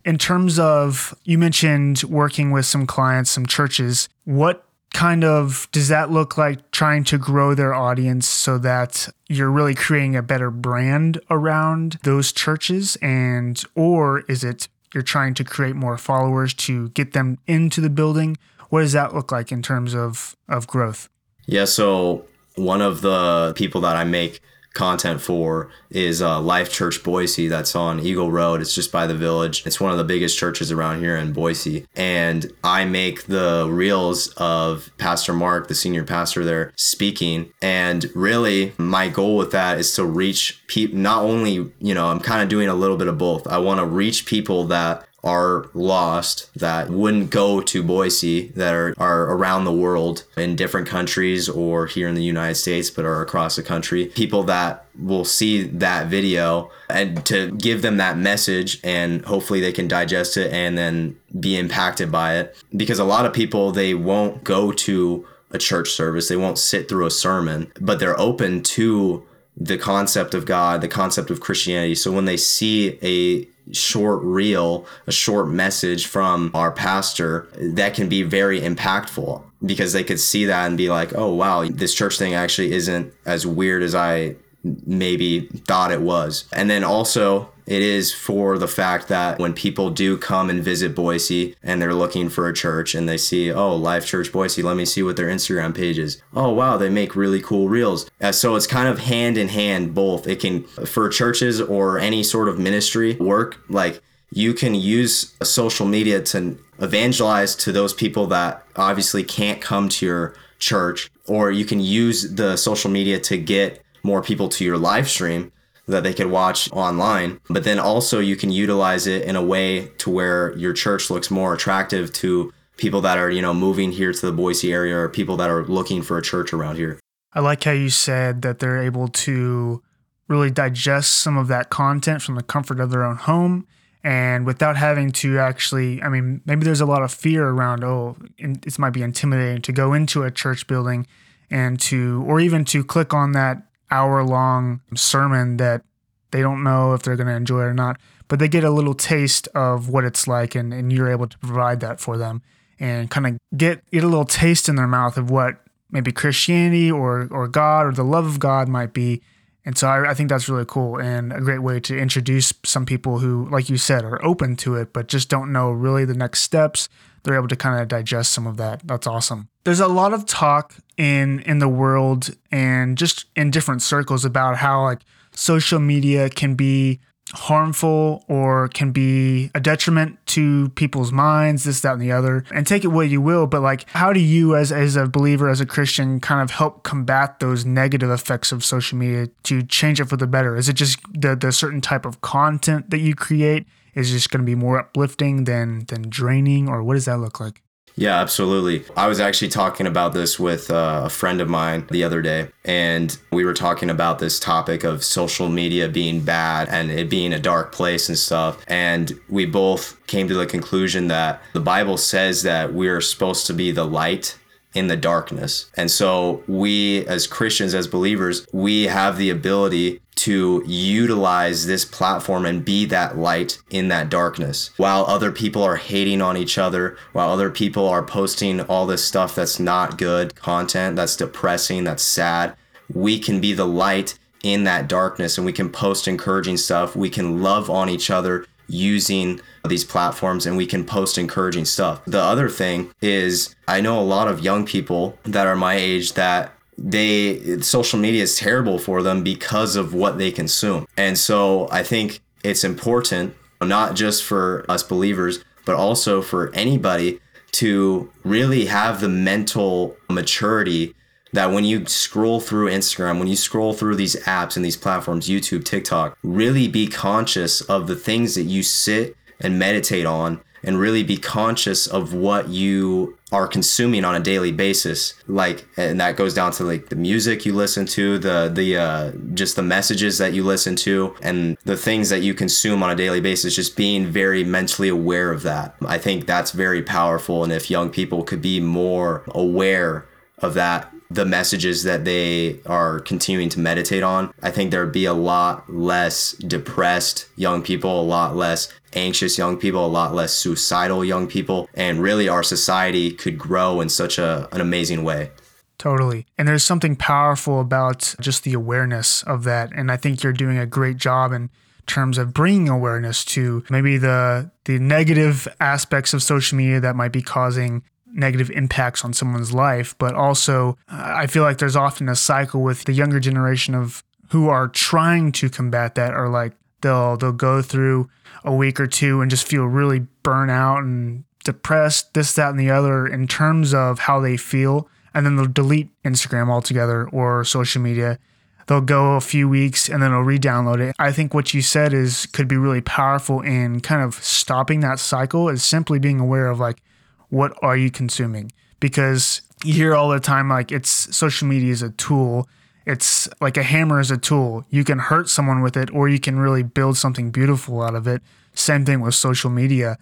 In 0.05 0.19
terms 0.19 0.59
of 0.59 1.15
you 1.25 1.39
mentioned 1.39 2.03
working 2.05 2.51
with 2.51 2.67
some 2.67 2.87
clients, 2.87 3.31
some 3.31 3.47
churches, 3.47 4.09
what 4.25 4.65
kind 4.93 5.25
of 5.25 5.69
does 5.73 5.89
that 5.89 6.11
look 6.11 6.37
like 6.37 6.71
trying 6.71 7.05
to 7.05 7.19
grow 7.19 7.55
their 7.55 7.73
audience 7.73 8.27
so 8.27 8.59
that 8.59 9.09
you're 9.29 9.51
really 9.51 9.75
creating 9.75 10.17
a 10.17 10.23
better 10.23 10.51
brand 10.51 11.19
around 11.31 11.99
those 12.03 12.33
churches 12.33 12.97
and 12.97 13.65
or 13.75 14.21
is 14.29 14.45
it 14.45 14.69
you're 14.95 15.03
trying 15.03 15.35
to 15.35 15.45
create 15.45 15.77
more 15.77 15.97
followers 15.99 16.55
to 16.55 16.91
get 16.91 17.13
them 17.13 17.39
into 17.47 17.81
the 17.81 17.91
building. 17.91 18.37
What 18.69 18.81
does 18.81 18.93
that 18.93 19.15
look 19.15 19.33
like 19.33 19.53
in 19.53 19.63
terms 19.63 19.95
of, 19.95 20.37
of 20.49 20.67
growth? 20.67 21.09
Yeah, 21.47 21.65
so 21.65 22.27
one 22.57 22.81
of 22.81 23.01
the 23.01 23.53
people 23.57 23.81
that 23.83 23.97
I 23.97 24.05
make 24.05 24.41
content 24.75 25.21
for 25.21 25.71
is 25.91 26.23
uh, 26.23 26.41
Life 26.41 26.73
Church 26.73 27.03
Boise 27.03 27.49
that's 27.49 27.77
on 27.77 28.01
Eagle 28.01 28.31
Road. 28.31 28.61
It's 28.61 28.75
just 28.75 28.93
by 28.93 29.07
the 29.07 29.15
village. 29.15 29.65
It's 29.67 29.81
one 29.81 29.93
of 29.93 29.99
the 29.99 30.05
biggest 30.05 30.39
churches 30.39 30.73
around 30.73 31.01
here 31.01 31.17
in 31.17 31.33
Boise. 31.33 31.87
And 31.95 32.53
I 32.65 32.85
make 32.85 33.27
the 33.27 33.69
reels 33.71 34.29
of 34.37 34.91
Pastor 34.99 35.33
Mark, 35.33 35.69
the 35.69 35.75
senior 35.75 36.05
pastor 36.05 36.45
there, 36.45 36.73
speaking. 36.77 37.53
And 37.61 38.11
really, 38.15 38.73
my 38.79 39.09
goal 39.09 39.37
with 39.37 39.53
that 39.53 39.79
is 39.79 39.95
to 39.95 40.05
reach 40.05 40.63
people, 40.67 40.99
not 40.99 41.23
only, 41.23 41.73
you 41.79 41.95
know, 41.95 42.07
I'm 42.07 42.21
kind 42.21 42.43
of 42.43 42.49
doing 42.49 42.69
a 42.69 42.75
little 42.75 42.97
bit 42.97 43.09
of 43.09 43.19
both. 43.19 43.47
I 43.47 43.59
want 43.59 43.81
to 43.81 43.87
reach 43.87 44.27
people 44.27 44.65
that 44.65 45.07
are 45.25 45.71
lost 45.73 46.51
that 46.55 46.91
wouldn't 46.91 47.31
go 47.31 47.61
to 47.61 47.83
Boise 47.83 48.49
that 48.49 48.75
are, 48.75 48.95
are 48.99 49.35
around 49.35 49.65
the 49.65 49.73
world 49.73 50.25
in 50.37 50.57
different 50.57 50.89
countries 50.89 51.49
or 51.49 51.87
here 51.87 52.09
in 52.09 52.15
the 52.15 52.25
United 52.25 52.57
States 52.57 52.91
but 52.91 53.05
are 53.05 53.23
across 53.23 53.55
the 53.55 53.63
country. 53.63 54.07
People 54.07 54.43
that 54.45 54.87
will 54.99 55.25
see 55.25 55.63
that 55.63 56.09
video 56.09 56.71
and 56.91 57.25
to 57.25 57.53
give 57.53 57.83
them 57.83 57.99
that 57.99 58.19
message 58.19 58.81
and 58.83 59.25
hopefully 59.25 59.61
they 59.61 59.73
can 59.73 59.87
digest 59.87 60.37
it 60.37 60.53
and 60.53 60.77
then 60.77 61.17
be 61.39 61.57
impacted 61.57 62.11
by 62.11 62.37
it. 62.37 62.57
Because 62.77 62.99
a 62.99 63.05
lot 63.05 63.25
of 63.25 63.33
people 63.33 63.71
they 63.71 63.95
won't 63.95 64.43
go 64.43 64.73
to 64.73 65.27
a 65.53 65.59
church 65.59 65.91
service. 65.91 66.29
They 66.29 66.37
won't 66.37 66.59
sit 66.59 66.89
through 66.89 67.07
a 67.07 67.11
sermon 67.11 67.71
but 67.81 68.01
they're 68.01 68.19
open 68.19 68.63
to 68.65 69.25
the 69.57 69.79
concept 69.79 70.35
of 70.35 70.47
God, 70.47 70.81
the 70.81 70.89
concept 70.89 71.31
of 71.31 71.41
Christianity. 71.41 71.95
So 71.95 72.11
when 72.11 72.25
they 72.25 72.37
see 72.37 72.99
a 73.03 73.47
short 73.73 74.23
reel, 74.23 74.87
a 75.07 75.13
short 75.13 75.49
message 75.49 76.07
from 76.07 76.51
our 76.55 76.73
pastor, 76.73 77.49
that 77.57 77.95
can 77.95 78.09
be 78.09 78.23
very 78.23 78.61
impactful 78.61 79.43
because 79.65 79.93
they 79.93 80.03
could 80.03 80.19
see 80.19 80.47
that 80.47 80.67
and 80.67 80.77
be 80.77 80.89
like, 80.89 81.15
oh, 81.15 81.33
wow, 81.35 81.65
this 81.69 81.95
church 81.95 82.19
thing 82.19 82.35
actually 82.35 82.73
isn't 82.73 83.13
as 83.25 83.47
weird 83.47 83.83
as 83.83 83.95
I 83.95 84.37
maybe 84.65 85.41
thought 85.67 85.93
it 85.93 86.01
was. 86.01 86.49
And 86.53 86.69
then 86.71 86.83
also, 86.83 87.52
it 87.67 87.83
is 87.83 88.13
for 88.13 88.59
the 88.59 88.69
fact 88.69 89.09
that 89.09 89.39
when 89.39 89.53
people 89.53 89.91
do 89.91 90.19
come 90.19 90.51
and 90.51 90.63
visit 90.63 90.95
Boise 90.95 91.55
and 91.63 91.81
they're 91.81 91.95
looking 91.95 92.29
for 92.29 92.49
a 92.49 92.53
church 92.53 92.95
and 92.95 93.09
they 93.09 93.17
see, 93.17 93.53
oh, 93.53 93.77
Life 93.77 94.07
Church 94.07 94.33
Boise, 94.33 94.63
let 94.63 94.77
me 94.77 94.85
see 94.85 95.03
what 95.03 95.17
their 95.17 95.29
Instagram 95.29 95.75
page 95.75 95.99
is. 95.99 96.21
Oh, 96.35 96.53
wow, 96.53 96.77
they 96.77 96.89
make 96.89 97.15
really 97.15 97.41
cool 97.41 97.69
reels. 97.69 98.11
Uh, 98.21 98.33
so 98.33 98.57
it's 98.57 98.67
kind 98.67 98.89
of 98.89 99.01
hand 99.01 99.39
in 99.39 99.49
hand, 99.49 99.95
both. 99.95 100.27
It 100.27 100.41
can, 100.41 100.65
for 100.65 101.09
churches 101.09 101.61
or 101.61 101.99
any 101.99 102.23
sort 102.23 102.49
of 102.49 102.59
ministry 102.59 103.15
work, 103.15 103.59
like 103.69 104.03
you 104.31 104.55
can 104.55 104.75
use 104.75 105.35
social 105.43 105.87
media 105.87 106.21
to 106.23 106.59
evangelize 106.81 107.55
to 107.57 107.71
those 107.71 107.93
people 107.95 108.27
that 108.29 108.67
obviously 108.77 109.23
can't 109.23 109.61
come 109.61 109.89
to 109.91 110.07
your 110.07 110.35
church, 110.59 111.11
or 111.27 111.51
you 111.51 111.65
can 111.65 111.81
use 111.81 112.35
the 112.35 112.57
social 112.57 112.91
media 112.91 113.21
to 113.21 113.37
get 113.37 113.83
more 114.03 114.23
people 114.23 114.49
to 114.49 114.65
your 114.65 114.79
live 114.79 115.09
stream 115.09 115.53
that 115.87 116.03
they 116.03 116.15
could 116.15 116.31
watch 116.31 116.71
online. 116.73 117.41
But 117.49 117.65
then 117.65 117.79
also 117.79 118.21
you 118.21 118.37
can 118.37 118.51
utilize 118.51 119.07
it 119.07 119.25
in 119.25 119.37
a 119.37 119.43
way 119.43 119.89
to 119.99 120.11
where 120.11 120.57
your 120.57 120.73
church 120.73 121.11
looks 121.11 121.31
more 121.31 121.55
attractive 121.55 122.13
to 122.15 122.53
people 122.77 123.01
that 123.03 123.19
are, 123.19 123.31
you 123.31 123.43
know, 123.43 123.55
moving 123.55 123.93
here 123.93 124.13
to 124.13 124.27
the 124.27 124.33
Boise 124.33 124.73
area 124.73 124.97
or 124.97 125.09
people 125.09 125.37
that 125.37 125.51
are 125.51 125.65
looking 125.65 126.03
for 126.03 126.19
a 126.19 126.23
church 126.23 126.53
around 126.53 126.77
here. 126.77 126.99
I 127.33 127.41
like 127.41 127.65
how 127.65 127.73
you 127.73 127.91
said 127.91 128.43
that 128.43 128.59
they're 128.59 128.83
able 128.83 129.09
to 129.09 129.83
really 130.29 130.51
digest 130.51 131.17
some 131.17 131.37
of 131.37 131.49
that 131.49 131.71
content 131.71 132.23
from 132.23 132.37
the 132.37 132.43
comfort 132.43 132.81
of 132.81 132.91
their 132.91 133.05
own 133.05 133.17
home 133.17 133.67
and 134.05 134.45
without 134.47 134.77
having 134.77 135.13
to 135.13 135.39
actually, 135.39 136.03
I 136.03 136.09
mean, 136.09 136.41
maybe 136.45 136.65
there's 136.65 136.81
a 136.81 136.87
lot 136.87 137.03
of 137.03 137.13
fear 137.13 137.47
around, 137.49 137.85
oh, 137.85 138.17
it 138.39 138.79
might 138.79 138.91
be 138.91 139.03
intimidating 139.03 139.63
to 139.63 139.73
go 139.73 139.93
into 139.93 140.25
a 140.25 140.31
church 140.31 140.67
building 140.67 141.07
and 141.51 141.79
to, 141.81 142.25
or 142.27 142.41
even 142.41 142.65
to 142.67 142.83
click 142.83 143.15
on 143.15 143.33
that 143.33 143.63
hour 143.93 144.25
long 144.25 144.81
sermon 144.95 145.59
that 145.59 145.83
they 146.31 146.41
don't 146.41 146.65
know 146.65 146.95
if 146.95 147.03
they're 147.03 147.17
going 147.17 147.29
to 147.29 147.35
enjoy 147.35 147.61
it 147.61 147.67
or 147.67 147.75
not, 147.75 148.01
but 148.29 148.39
they 148.39 148.49
get 148.49 148.65
a 148.65 148.71
little 148.71 148.95
taste 148.95 149.49
of 149.55 149.89
what 149.89 150.05
it's 150.05 150.27
like 150.27 150.55
and, 150.55 150.73
and 150.73 150.93
you're 150.93 151.11
able 151.11 151.27
to 151.27 151.39
provide 151.39 151.81
that 151.81 152.01
for 152.01 152.17
them 152.17 152.43
and 152.81 153.11
kind 153.11 153.27
of 153.27 153.39
get, 153.57 153.89
get 153.91 154.03
a 154.03 154.09
little 154.09 154.25
taste 154.25 154.69
in 154.69 154.77
their 154.77 154.87
mouth 154.87 155.17
of 155.17 155.31
what 155.31 155.59
maybe 155.91 156.11
Christianity 156.11 156.91
or, 156.91 157.29
or 157.31 157.47
God 157.47 157.87
or 157.87 157.93
the 157.93 158.03
love 158.03 158.27
of 158.27 158.41
God 158.41 158.67
might 158.69 158.93
be 158.93 159.23
and 159.65 159.79
so 159.79 159.89
I, 159.89 160.11
I, 160.11 160.15
think 160.15 160.29
that's 160.29 160.49
really 160.49 160.65
cool 160.67 160.99
and 160.99 161.33
a 161.33 161.41
great 161.41 161.61
way 161.61 161.79
to 161.81 161.97
introduce 161.97 162.53
some 162.65 162.85
people 162.85 163.21
who, 163.21 163.49
like 163.49 163.69
you 163.71 163.77
said, 163.77 164.05
are 164.05 164.25
open 164.25 164.57
to 164.57 164.75
it, 164.75 164.93
but 164.93 165.07
just 165.07 165.29
don't 165.29 165.53
know 165.53 165.71
really 165.71 166.05
the 166.05 166.15
next 166.15 166.41
steps. 166.41 166.89
They're 167.23 167.37
able 167.37 167.49
to 167.49 167.57
kind 167.57 167.81
of 167.81 167.87
digest 167.89 168.33
some 168.33 168.47
of 168.47 168.57
that. 168.57 168.81
That's 168.85 169.07
awesome. 169.07 169.49
There's 169.65 169.81
a 169.81 169.89
lot 169.89 170.13
of 170.13 170.27
talk 170.27 170.75
in 170.97 171.41
in 171.41 171.59
the 171.59 171.69
world 171.69 172.31
and 172.51 172.99
just 172.99 173.27
in 173.37 173.51
different 173.51 173.83
circles 173.83 174.25
about 174.25 174.57
how 174.57 174.83
like 174.83 175.01
social 175.33 175.79
media 175.79 176.29
can 176.29 176.55
be 176.55 177.01
harmful 177.35 178.25
or 178.29 178.69
can 178.69 178.93
be 178.93 179.51
a 179.55 179.61
detriment 179.61 180.19
to 180.27 180.69
people's 180.71 181.13
minds, 181.13 181.65
this, 181.65 181.81
that, 181.81 181.95
and 181.95 182.03
the 182.03 182.13
other, 182.13 182.45
and 182.53 182.67
take 182.67 182.85
it 182.85 182.89
what 182.89 183.09
you 183.09 183.21
will. 183.21 183.47
But 183.47 183.63
like, 183.63 183.89
how 183.91 184.13
do 184.13 184.21
you, 184.21 184.55
as, 184.55 184.71
as 184.71 184.97
a 184.97 185.07
believer, 185.07 185.49
as 185.49 185.61
a 185.61 185.67
Christian, 185.67 186.21
kind 186.21 186.43
of 186.43 186.51
help 186.51 186.83
combat 186.83 187.41
those 187.41 187.65
negative 187.65 188.11
effects 188.11 188.53
of 188.53 188.65
social 188.65 188.99
media 188.99 189.29
to 189.45 189.63
change 189.63 190.01
it 190.01 190.07
for 190.07 190.17
the 190.17 190.27
better? 190.27 190.57
Is 190.57 190.69
it 190.69 190.75
just 190.75 190.99
the, 191.13 191.35
the 191.35 191.53
certain 191.53 191.81
type 191.81 192.05
of 192.05 192.21
content 192.21 192.91
that 192.91 193.01
you 193.01 193.15
create 193.15 193.67
is 193.95 194.11
just 194.11 194.31
going 194.31 194.43
to 194.43 194.47
be 194.47 194.55
more 194.55 194.79
uplifting 194.79 195.45
than, 195.45 195.85
than 195.87 196.09
draining, 196.09 196.69
or 196.69 196.83
what 196.83 196.95
does 196.95 197.07
that 197.07 197.19
look 197.19 197.41
like? 197.41 197.63
Yeah, 197.97 198.21
absolutely. 198.21 198.85
I 198.97 199.07
was 199.07 199.21
actually 199.21 199.49
talking 199.49 199.87
about 199.87 200.13
this 200.13 200.39
with 200.39 200.71
uh, 200.71 201.03
a 201.05 201.11
friend 201.11 201.41
of 201.41 201.49
mine 201.49 201.87
the 201.91 202.05
other 202.05 202.23
day, 202.23 202.49
and 202.65 203.17
we 203.31 203.45
were 203.45 203.55
talking 203.55 203.91
about 203.91 204.19
this 204.19 204.41
topic 204.41 204.83
of 204.85 205.05
social 205.05 205.49
media 205.49 205.89
being 205.89 206.21
bad 206.21 206.69
and 206.69 206.91
it 206.91 207.11
being 207.11 207.33
a 207.33 207.39
dark 207.39 207.73
place 207.73 208.09
and 208.09 208.19
stuff. 208.19 208.65
And 208.67 209.19
we 209.29 209.45
both 209.47 210.05
came 210.07 210.27
to 210.29 210.35
the 210.35 210.47
conclusion 210.47 211.09
that 211.09 211.43
the 211.53 211.61
Bible 211.61 211.97
says 211.97 212.43
that 212.45 212.73
we're 212.73 213.01
supposed 213.01 213.47
to 213.49 213.53
be 213.53 213.73
the 213.73 213.85
light 213.85 214.39
in 214.75 214.87
the 214.87 214.97
darkness. 214.97 215.71
And 215.77 215.91
so 215.91 216.43
we 216.49 217.07
as 217.07 217.27
Christians, 217.27 217.75
as 217.75 217.87
believers, 217.87 218.47
we 218.53 218.85
have 218.85 219.19
the 219.19 219.31
ability 219.31 220.01
to 220.23 220.63
utilize 220.67 221.67
this 221.67 221.85
platform 221.85 222.47
and 222.47 222.65
be 222.65 222.85
that 222.87 223.19
light 223.19 223.61
in 223.71 223.89
that 223.89 224.09
darkness. 224.09 224.71
While 224.77 225.05
other 225.07 225.33
people 225.33 225.63
are 225.63 225.77
hating 225.77 226.23
on 226.23 226.37
each 226.37 226.59
other, 226.59 226.97
while 227.13 227.31
other 227.31 227.51
people 227.51 227.89
are 227.89 228.05
posting 228.05 228.61
all 228.63 228.87
this 228.87 229.05
stuff 229.05 229.35
that's 229.35 229.59
not 229.59 229.99
good 229.99 230.37
content, 230.37 230.95
that's 230.95 231.17
depressing, 231.17 231.85
that's 231.85 232.05
sad, 232.05 232.55
we 232.93 233.19
can 233.19 233.41
be 233.41 233.53
the 233.53 233.67
light 233.67 234.19
in 234.45 234.65
that 234.65 234.89
darkness 234.89 235.39
and 235.39 235.45
we 235.45 235.53
can 235.53 235.69
post 235.69 236.07
encouraging 236.07 236.57
stuff. 236.57 236.95
We 236.95 237.11
can 237.11 237.43
love 237.43 237.69
on 237.69 237.89
each 237.89 238.11
other 238.11 238.47
using 238.69 239.41
these 239.69 239.85
platforms 239.85 240.47
and 240.47 240.57
we 240.57 240.67
can 240.67 240.85
post 240.85 241.19
encouraging 241.19 241.65
stuff. 241.65 242.05
The 242.07 242.23
other 242.23 242.49
thing 242.49 242.93
is, 243.01 243.55
I 243.67 243.81
know 243.81 244.01
a 244.01 244.03
lot 244.03 244.29
of 244.29 244.41
young 244.41 244.67
people 244.67 245.19
that 245.25 245.47
are 245.47 245.57
my 245.57 245.75
age 245.75 246.13
that 246.15 246.53
they 246.79 247.61
social 247.61 247.99
media 247.99 248.23
is 248.23 248.37
terrible 248.37 248.79
for 248.79 249.03
them 249.03 249.23
because 249.23 249.77
of 249.77 249.95
what 249.95 250.19
they 250.19 250.31
consume. 250.31 250.87
And 250.97 251.19
so 251.19 251.69
I 251.71 251.83
think 251.83 252.21
it's 252.43 252.65
important 252.65 253.35
not 253.61 253.95
just 253.95 254.25
for 254.25 254.65
us 254.69 254.83
believers, 254.83 255.45
but 255.65 255.77
also 255.77 256.23
for 256.23 256.53
anybody 256.55 257.21
to 257.53 258.11
really 258.25 258.67
have 258.67 259.01
the 259.01 259.09
mental 259.09 259.97
maturity 260.11 260.95
that 261.33 261.51
when 261.51 261.65
you 261.65 261.87
scroll 261.87 262.41
through 262.41 262.69
Instagram, 262.69 263.19
when 263.19 263.29
you 263.29 263.37
scroll 263.37 263.73
through 263.73 263.97
these 263.97 264.17
apps 264.25 264.57
and 264.57 264.65
these 264.65 264.77
platforms, 264.77 265.29
YouTube, 265.29 265.65
TikTok, 265.65 266.19
really 266.23 266.69
be 266.69 266.87
conscious 266.87 267.61
of 267.63 267.87
the 267.87 267.97
things 267.97 268.35
that 268.35 268.45
you 268.45 268.63
sit 268.63 269.17
and 269.41 269.59
meditate 269.59 270.07
on 270.07 270.41
and 270.63 270.79
really 270.79 271.03
be 271.03 271.17
conscious 271.17 271.87
of 271.87 272.15
what 272.15 272.49
you 272.49 273.17
are 273.31 273.49
consuming 273.49 274.05
on 274.05 274.15
a 274.15 274.21
daily 274.21 274.53
basis. 274.53 275.15
Like 275.27 275.67
and 275.77 276.01
that 276.01 276.17
goes 276.17 276.35
down 276.35 276.53
to 276.53 276.65
like 276.65 276.89
the 276.89 276.97
music 276.97 277.45
you 277.47 277.53
listen 277.53 277.87
to 277.87 278.19
the 278.19 278.51
the 278.53 278.77
uh, 278.77 279.13
just 279.35 279.57
the 279.57 279.63
messages 279.63 280.19
that 280.19 280.33
you 280.33 280.45
listen 280.45 280.77
to 280.77 281.15
and 281.23 281.57
the 281.65 281.77
things 281.77 282.11
that 282.11 282.23
you 282.23 282.35
consume 282.35 282.83
on 282.83 282.91
a 282.91 282.97
daily 282.97 283.21
basis 283.21 283.57
just 283.57 283.77
being 283.77 284.07
very 284.07 284.45
mentally 284.45 284.89
aware 284.89 285.33
of 285.33 285.43
that. 285.43 285.75
I 285.87 285.99
think 285.99 286.27
that's 286.27 286.53
very 286.53 286.83
powerful 286.83 287.43
and 287.43 287.53
if 287.53 287.71
young 287.71 287.91
people 287.91 288.23
could 288.23 288.43
be 288.43 288.61
more 288.61 289.25
aware 289.35 290.07
of 290.39 290.55
that 290.55 290.93
the 291.15 291.27
messages 291.27 291.83
that 291.83 292.05
they 292.05 292.59
are 292.65 293.01
continuing 293.01 293.51
to 293.51 293.61
meditate 293.61 294.03
on, 294.03 294.33
I 294.43 294.51
think 294.51 294.71
there'd 294.71 294.93
be 294.93 295.05
a 295.05 295.13
lot 295.13 295.71
less 295.73 296.33
depressed 296.33 297.29
young 297.37 297.63
people, 297.63 298.01
a 298.01 298.03
lot 298.03 298.35
less 298.35 298.73
anxious 298.95 299.39
young 299.39 299.57
people, 299.57 299.85
a 299.85 299.89
lot 299.89 300.15
less 300.15 300.33
suicidal 300.33 301.05
young 301.05 301.27
people, 301.27 301.69
and 301.75 302.01
really 302.03 302.29
our 302.29 302.43
society 302.43 303.11
could 303.11 303.39
grow 303.39 303.81
in 303.81 303.89
such 303.89 304.19
a, 304.19 304.49
an 304.53 304.61
amazing 304.61 305.05
way. 305.05 305.31
Totally. 305.79 306.27
And 306.39 306.47
there's 306.47 306.63
something 306.63 306.95
powerful 306.95 307.61
about 307.61 308.15
just 308.21 308.45
the 308.45 308.53
awareness 308.53 309.23
of 309.25 309.43
that. 309.45 309.73
And 309.75 309.91
I 309.91 309.97
think 309.97 310.23
you're 310.23 310.33
doing 310.33 310.57
a 310.57 310.67
great 310.67 310.97
job 310.97 311.33
in 311.33 311.51
terms 311.87 312.19
of 312.19 312.33
bringing 312.33 312.69
awareness 312.69 313.25
to 313.25 313.65
maybe 313.69 313.99
the 313.99 314.51
the 314.65 314.79
negative 314.79 315.49
aspects 315.59 316.15
of 316.15 316.23
social 316.23 316.57
media 316.57 316.79
that 316.79 316.95
might 316.95 317.11
be 317.11 317.23
causing 317.23 317.83
negative 318.07 318.51
impacts 318.51 319.05
on 319.05 319.13
someone's 319.13 319.53
life, 319.53 319.97
but 319.99 320.15
also 320.15 320.79
uh, 320.89 321.15
I 321.17 321.27
feel 321.27 321.43
like 321.43 321.59
there's 321.59 321.77
often 321.77 322.09
a 322.09 322.15
cycle 322.15 322.63
with 322.63 322.85
the 322.85 322.93
younger 322.93 323.19
generation 323.19 323.75
of 323.75 324.05
who 324.31 324.49
are 324.49 324.69
trying 324.69 325.33
to 325.33 325.51
combat 325.51 325.95
that 325.97 326.13
are 326.13 326.29
like 326.29 326.53
they'll 326.83 327.17
they'll 327.17 327.33
go 327.33 327.63
through 327.63 328.11
a 328.45 328.55
week 328.55 328.79
or 328.81 328.87
two 328.87 329.21
and 329.21 329.31
just 329.31 329.47
feel 329.47 329.65
really 329.65 330.01
burnt 330.23 330.51
out 330.51 330.79
and 330.79 331.25
depressed, 331.45 332.15
this, 332.15 332.35
that, 332.35 332.51
and 332.51 332.61
the 332.61 332.71
other 332.71 333.07
in 333.07 333.27
terms 333.27 333.75
of 333.75 334.01
how 334.01 334.21
they 334.21 334.37
feel. 334.37 334.89
And 335.15 335.27
then 335.27 335.37
they'll 335.37 335.47
delete 335.47 335.91
Instagram 336.03 336.49
altogether 336.49 337.09
or 337.09 337.45
social 337.45 337.83
media. 337.83 338.19
They'll 338.67 338.81
go 338.81 339.15
a 339.15 339.21
few 339.21 339.49
weeks 339.49 339.89
and 339.89 340.03
then 340.03 340.13
they'll 340.13 340.21
re-download 340.21 340.81
it. 340.81 340.95
I 340.99 341.13
think 341.13 341.35
what 341.35 341.53
you 341.53 341.63
said 341.63 341.93
is 341.93 342.27
could 342.27 342.49
be 342.49 342.57
really 342.57 342.81
powerful 342.81 343.41
in 343.41 343.81
kind 343.81 344.03
of 344.03 344.15
stopping 344.15 344.81
that 344.81 344.99
cycle 344.99 345.49
is 345.49 345.63
simply 345.63 345.99
being 345.99 346.21
aware 346.21 346.49
of 346.49 346.61
like 346.61 346.81
what 347.29 347.53
are 347.63 347.77
you 347.77 347.91
consuming? 347.91 348.53
Because 348.79 349.43
you 349.65 349.75
hear 349.75 349.95
all 349.95 350.11
the 350.11 350.21
time 350.21 350.49
like 350.49 350.71
it's 350.71 350.91
social 350.91 351.49
media 351.49 351.73
is 351.73 351.83
a 351.83 351.91
tool. 351.91 352.49
It's 352.87 353.29
like 353.41 353.57
a 353.57 353.63
hammer 353.63 354.01
is 354.01 354.11
a 354.11 354.19
tool. 354.19 354.65
You 354.71 354.85
can 354.85 354.99
hurt 354.99 355.29
someone 355.29 355.63
with 355.63 355.77
it 355.77 355.91
or 355.93 356.09
you 356.09 356.19
can 356.19 356.39
really 356.39 356.63
build 356.63 356.97
something 356.97 357.31
beautiful 357.31 357.83
out 357.83 357.95
of 357.95 358.07
it. 358.07 358.23
Same 358.55 358.85
thing 358.85 359.01
with 359.01 359.15
social 359.15 359.51
media. 359.51 359.99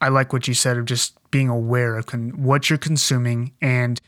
I 0.00 0.08
like 0.08 0.32
what 0.32 0.48
you 0.48 0.54
said 0.54 0.76
of 0.76 0.84
just 0.84 1.16
being 1.30 1.48
aware 1.48 1.96
of 1.96 2.06
con- 2.06 2.42
what 2.42 2.68
you're 2.68 2.78
consuming 2.78 3.52
and 3.60 4.00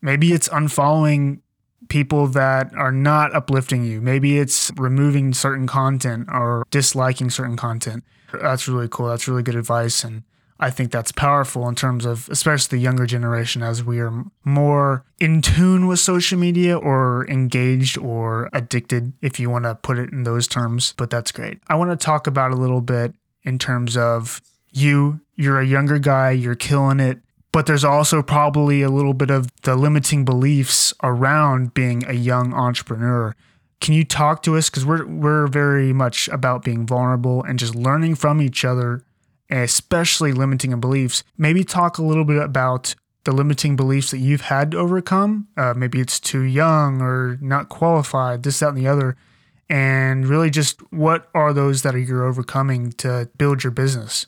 maybe 0.00 0.32
it's 0.32 0.48
unfollowing 0.48 1.40
people 1.88 2.26
that 2.28 2.74
are 2.74 2.92
not 2.92 3.34
uplifting 3.34 3.84
you. 3.84 4.00
Maybe 4.00 4.38
it's 4.38 4.72
removing 4.76 5.34
certain 5.34 5.66
content 5.66 6.28
or 6.32 6.64
disliking 6.70 7.30
certain 7.30 7.56
content. 7.56 8.04
That's 8.32 8.66
really 8.66 8.88
cool. 8.90 9.08
That's 9.08 9.28
really 9.28 9.42
good 9.42 9.54
advice 9.54 10.02
and 10.02 10.22
I 10.60 10.70
think 10.70 10.92
that's 10.92 11.10
powerful 11.10 11.68
in 11.68 11.74
terms 11.74 12.04
of, 12.04 12.28
especially 12.28 12.78
the 12.78 12.82
younger 12.82 13.06
generation, 13.06 13.62
as 13.62 13.82
we 13.82 13.98
are 13.98 14.24
more 14.44 15.04
in 15.18 15.42
tune 15.42 15.86
with 15.86 15.98
social 15.98 16.38
media 16.38 16.78
or 16.78 17.26
engaged 17.28 17.98
or 17.98 18.48
addicted, 18.52 19.12
if 19.20 19.40
you 19.40 19.50
want 19.50 19.64
to 19.64 19.74
put 19.74 19.98
it 19.98 20.12
in 20.12 20.22
those 20.22 20.46
terms. 20.46 20.94
But 20.96 21.10
that's 21.10 21.32
great. 21.32 21.58
I 21.68 21.74
want 21.74 21.90
to 21.90 21.96
talk 21.96 22.26
about 22.26 22.52
a 22.52 22.56
little 22.56 22.80
bit 22.80 23.14
in 23.42 23.58
terms 23.58 23.96
of 23.96 24.40
you. 24.70 25.20
You're 25.34 25.60
a 25.60 25.66
younger 25.66 25.98
guy, 25.98 26.30
you're 26.30 26.54
killing 26.54 27.00
it. 27.00 27.18
But 27.50 27.66
there's 27.66 27.84
also 27.84 28.22
probably 28.22 28.82
a 28.82 28.90
little 28.90 29.14
bit 29.14 29.30
of 29.30 29.48
the 29.62 29.76
limiting 29.76 30.24
beliefs 30.24 30.92
around 31.02 31.72
being 31.72 32.04
a 32.06 32.12
young 32.12 32.52
entrepreneur. 32.52 33.34
Can 33.80 33.94
you 33.94 34.04
talk 34.04 34.42
to 34.44 34.56
us? 34.56 34.70
Because 34.70 34.84
we're, 34.86 35.06
we're 35.06 35.46
very 35.46 35.92
much 35.92 36.28
about 36.28 36.64
being 36.64 36.86
vulnerable 36.86 37.42
and 37.44 37.58
just 37.58 37.74
learning 37.74 38.16
from 38.16 38.40
each 38.40 38.64
other 38.64 39.04
especially 39.50 40.32
limiting 40.32 40.78
beliefs. 40.80 41.22
Maybe 41.36 41.64
talk 41.64 41.98
a 41.98 42.02
little 42.02 42.24
bit 42.24 42.42
about 42.42 42.94
the 43.24 43.32
limiting 43.32 43.76
beliefs 43.76 44.10
that 44.10 44.18
you've 44.18 44.42
had 44.42 44.72
to 44.72 44.78
overcome. 44.78 45.48
Uh, 45.56 45.74
maybe 45.74 46.00
it's 46.00 46.20
too 46.20 46.42
young 46.42 47.00
or 47.00 47.38
not 47.40 47.68
qualified, 47.68 48.42
this, 48.42 48.60
that, 48.60 48.70
and 48.70 48.78
the 48.78 48.86
other. 48.86 49.16
And 49.68 50.26
really, 50.26 50.50
just 50.50 50.80
what 50.92 51.28
are 51.34 51.52
those 51.52 51.82
that 51.82 51.94
you're 51.94 52.24
overcoming 52.24 52.92
to 52.92 53.30
build 53.38 53.64
your 53.64 53.70
business? 53.70 54.26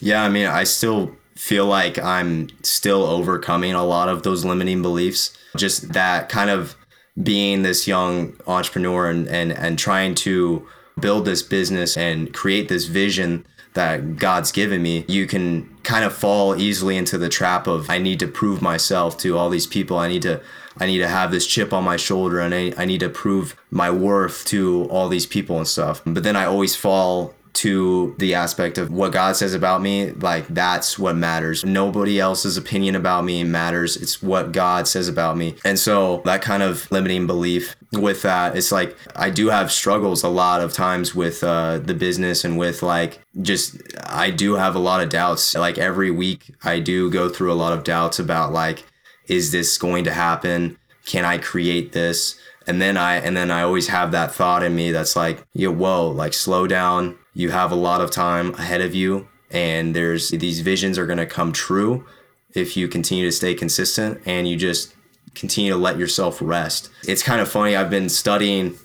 Yeah, 0.00 0.22
I 0.22 0.28
mean, 0.28 0.46
I 0.46 0.64
still 0.64 1.16
feel 1.34 1.66
like 1.66 1.98
I'm 1.98 2.48
still 2.62 3.02
overcoming 3.02 3.74
a 3.74 3.84
lot 3.84 4.08
of 4.08 4.22
those 4.22 4.44
limiting 4.44 4.82
beliefs. 4.82 5.36
Just 5.56 5.92
that 5.92 6.28
kind 6.28 6.50
of 6.50 6.76
being 7.20 7.62
this 7.62 7.88
young 7.88 8.34
entrepreneur 8.46 9.10
and, 9.10 9.26
and, 9.28 9.52
and 9.52 9.78
trying 9.78 10.14
to 10.14 10.66
build 11.00 11.24
this 11.24 11.42
business 11.42 11.96
and 11.96 12.32
create 12.32 12.68
this 12.68 12.86
vision 12.86 13.46
that 13.76 14.16
God's 14.16 14.50
given 14.50 14.82
me, 14.82 15.04
you 15.08 15.26
can 15.26 15.74
kind 15.84 16.04
of 16.04 16.12
fall 16.12 16.56
easily 16.60 16.96
into 16.96 17.16
the 17.16 17.28
trap 17.28 17.66
of 17.66 17.88
I 17.88 17.98
need 17.98 18.18
to 18.20 18.26
prove 18.26 18.60
myself 18.60 19.16
to 19.18 19.38
all 19.38 19.48
these 19.48 19.66
people. 19.66 19.96
I 19.98 20.08
need 20.08 20.22
to 20.22 20.42
I 20.78 20.86
need 20.86 20.98
to 20.98 21.08
have 21.08 21.30
this 21.30 21.46
chip 21.46 21.72
on 21.72 21.84
my 21.84 21.96
shoulder 21.96 22.40
and 22.40 22.54
I, 22.54 22.72
I 22.76 22.84
need 22.84 23.00
to 23.00 23.08
prove 23.08 23.56
my 23.70 23.90
worth 23.90 24.44
to 24.46 24.84
all 24.90 25.08
these 25.08 25.24
people 25.24 25.56
and 25.56 25.66
stuff. 25.66 26.02
But 26.04 26.22
then 26.22 26.36
I 26.36 26.44
always 26.44 26.76
fall 26.76 27.34
to 27.56 28.14
the 28.18 28.34
aspect 28.34 28.76
of 28.76 28.90
what 28.90 29.12
God 29.12 29.34
says 29.34 29.54
about 29.54 29.80
me, 29.80 30.10
like 30.10 30.46
that's 30.48 30.98
what 30.98 31.16
matters. 31.16 31.64
Nobody 31.64 32.20
else's 32.20 32.58
opinion 32.58 32.94
about 32.94 33.24
me 33.24 33.44
matters. 33.44 33.96
It's 33.96 34.22
what 34.22 34.52
God 34.52 34.86
says 34.86 35.08
about 35.08 35.38
me. 35.38 35.56
And 35.64 35.78
so 35.78 36.20
that 36.26 36.42
kind 36.42 36.62
of 36.62 36.90
limiting 36.90 37.26
belief 37.26 37.74
with 37.92 38.20
that, 38.22 38.56
it's 38.56 38.72
like 38.72 38.94
I 39.16 39.30
do 39.30 39.48
have 39.48 39.72
struggles 39.72 40.22
a 40.22 40.28
lot 40.28 40.60
of 40.60 40.74
times 40.74 41.14
with 41.14 41.42
uh, 41.42 41.78
the 41.78 41.94
business 41.94 42.44
and 42.44 42.58
with 42.58 42.82
like 42.82 43.20
just, 43.40 43.80
I 44.04 44.30
do 44.30 44.56
have 44.56 44.74
a 44.74 44.80
lot 44.80 45.02
of 45.02 45.08
doubts. 45.08 45.54
Like 45.54 45.78
every 45.78 46.10
week, 46.10 46.54
I 46.62 46.78
do 46.78 47.10
go 47.10 47.30
through 47.30 47.52
a 47.52 47.54
lot 47.54 47.72
of 47.72 47.84
doubts 47.84 48.18
about 48.18 48.52
like, 48.52 48.84
is 49.28 49.50
this 49.50 49.78
going 49.78 50.04
to 50.04 50.12
happen? 50.12 50.76
Can 51.06 51.24
I 51.24 51.38
create 51.38 51.92
this? 51.92 52.38
And 52.66 52.82
then 52.82 52.96
I 52.96 53.16
and 53.16 53.36
then 53.36 53.50
I 53.50 53.62
always 53.62 53.88
have 53.88 54.10
that 54.10 54.34
thought 54.34 54.62
in 54.64 54.74
me 54.74 54.90
that's 54.90 55.14
like, 55.14 55.46
yo, 55.54 55.70
whoa, 55.70 56.08
like 56.08 56.34
slow 56.34 56.66
down. 56.66 57.16
You 57.36 57.50
have 57.50 57.70
a 57.70 57.74
lot 57.74 58.00
of 58.00 58.10
time 58.10 58.54
ahead 58.54 58.80
of 58.80 58.94
you, 58.94 59.28
and 59.50 59.94
there's 59.94 60.30
these 60.30 60.60
visions 60.60 60.96
are 60.96 61.04
gonna 61.04 61.26
come 61.26 61.52
true 61.52 62.06
if 62.54 62.78
you 62.78 62.88
continue 62.88 63.26
to 63.26 63.30
stay 63.30 63.54
consistent 63.54 64.22
and 64.24 64.48
you 64.48 64.56
just 64.56 64.94
continue 65.34 65.70
to 65.70 65.76
let 65.76 65.98
yourself 65.98 66.38
rest. 66.40 66.88
It's 67.06 67.22
kind 67.22 67.42
of 67.42 67.48
funny. 67.50 67.76
I've 67.76 67.90
been 67.90 68.08
studying 68.08 68.78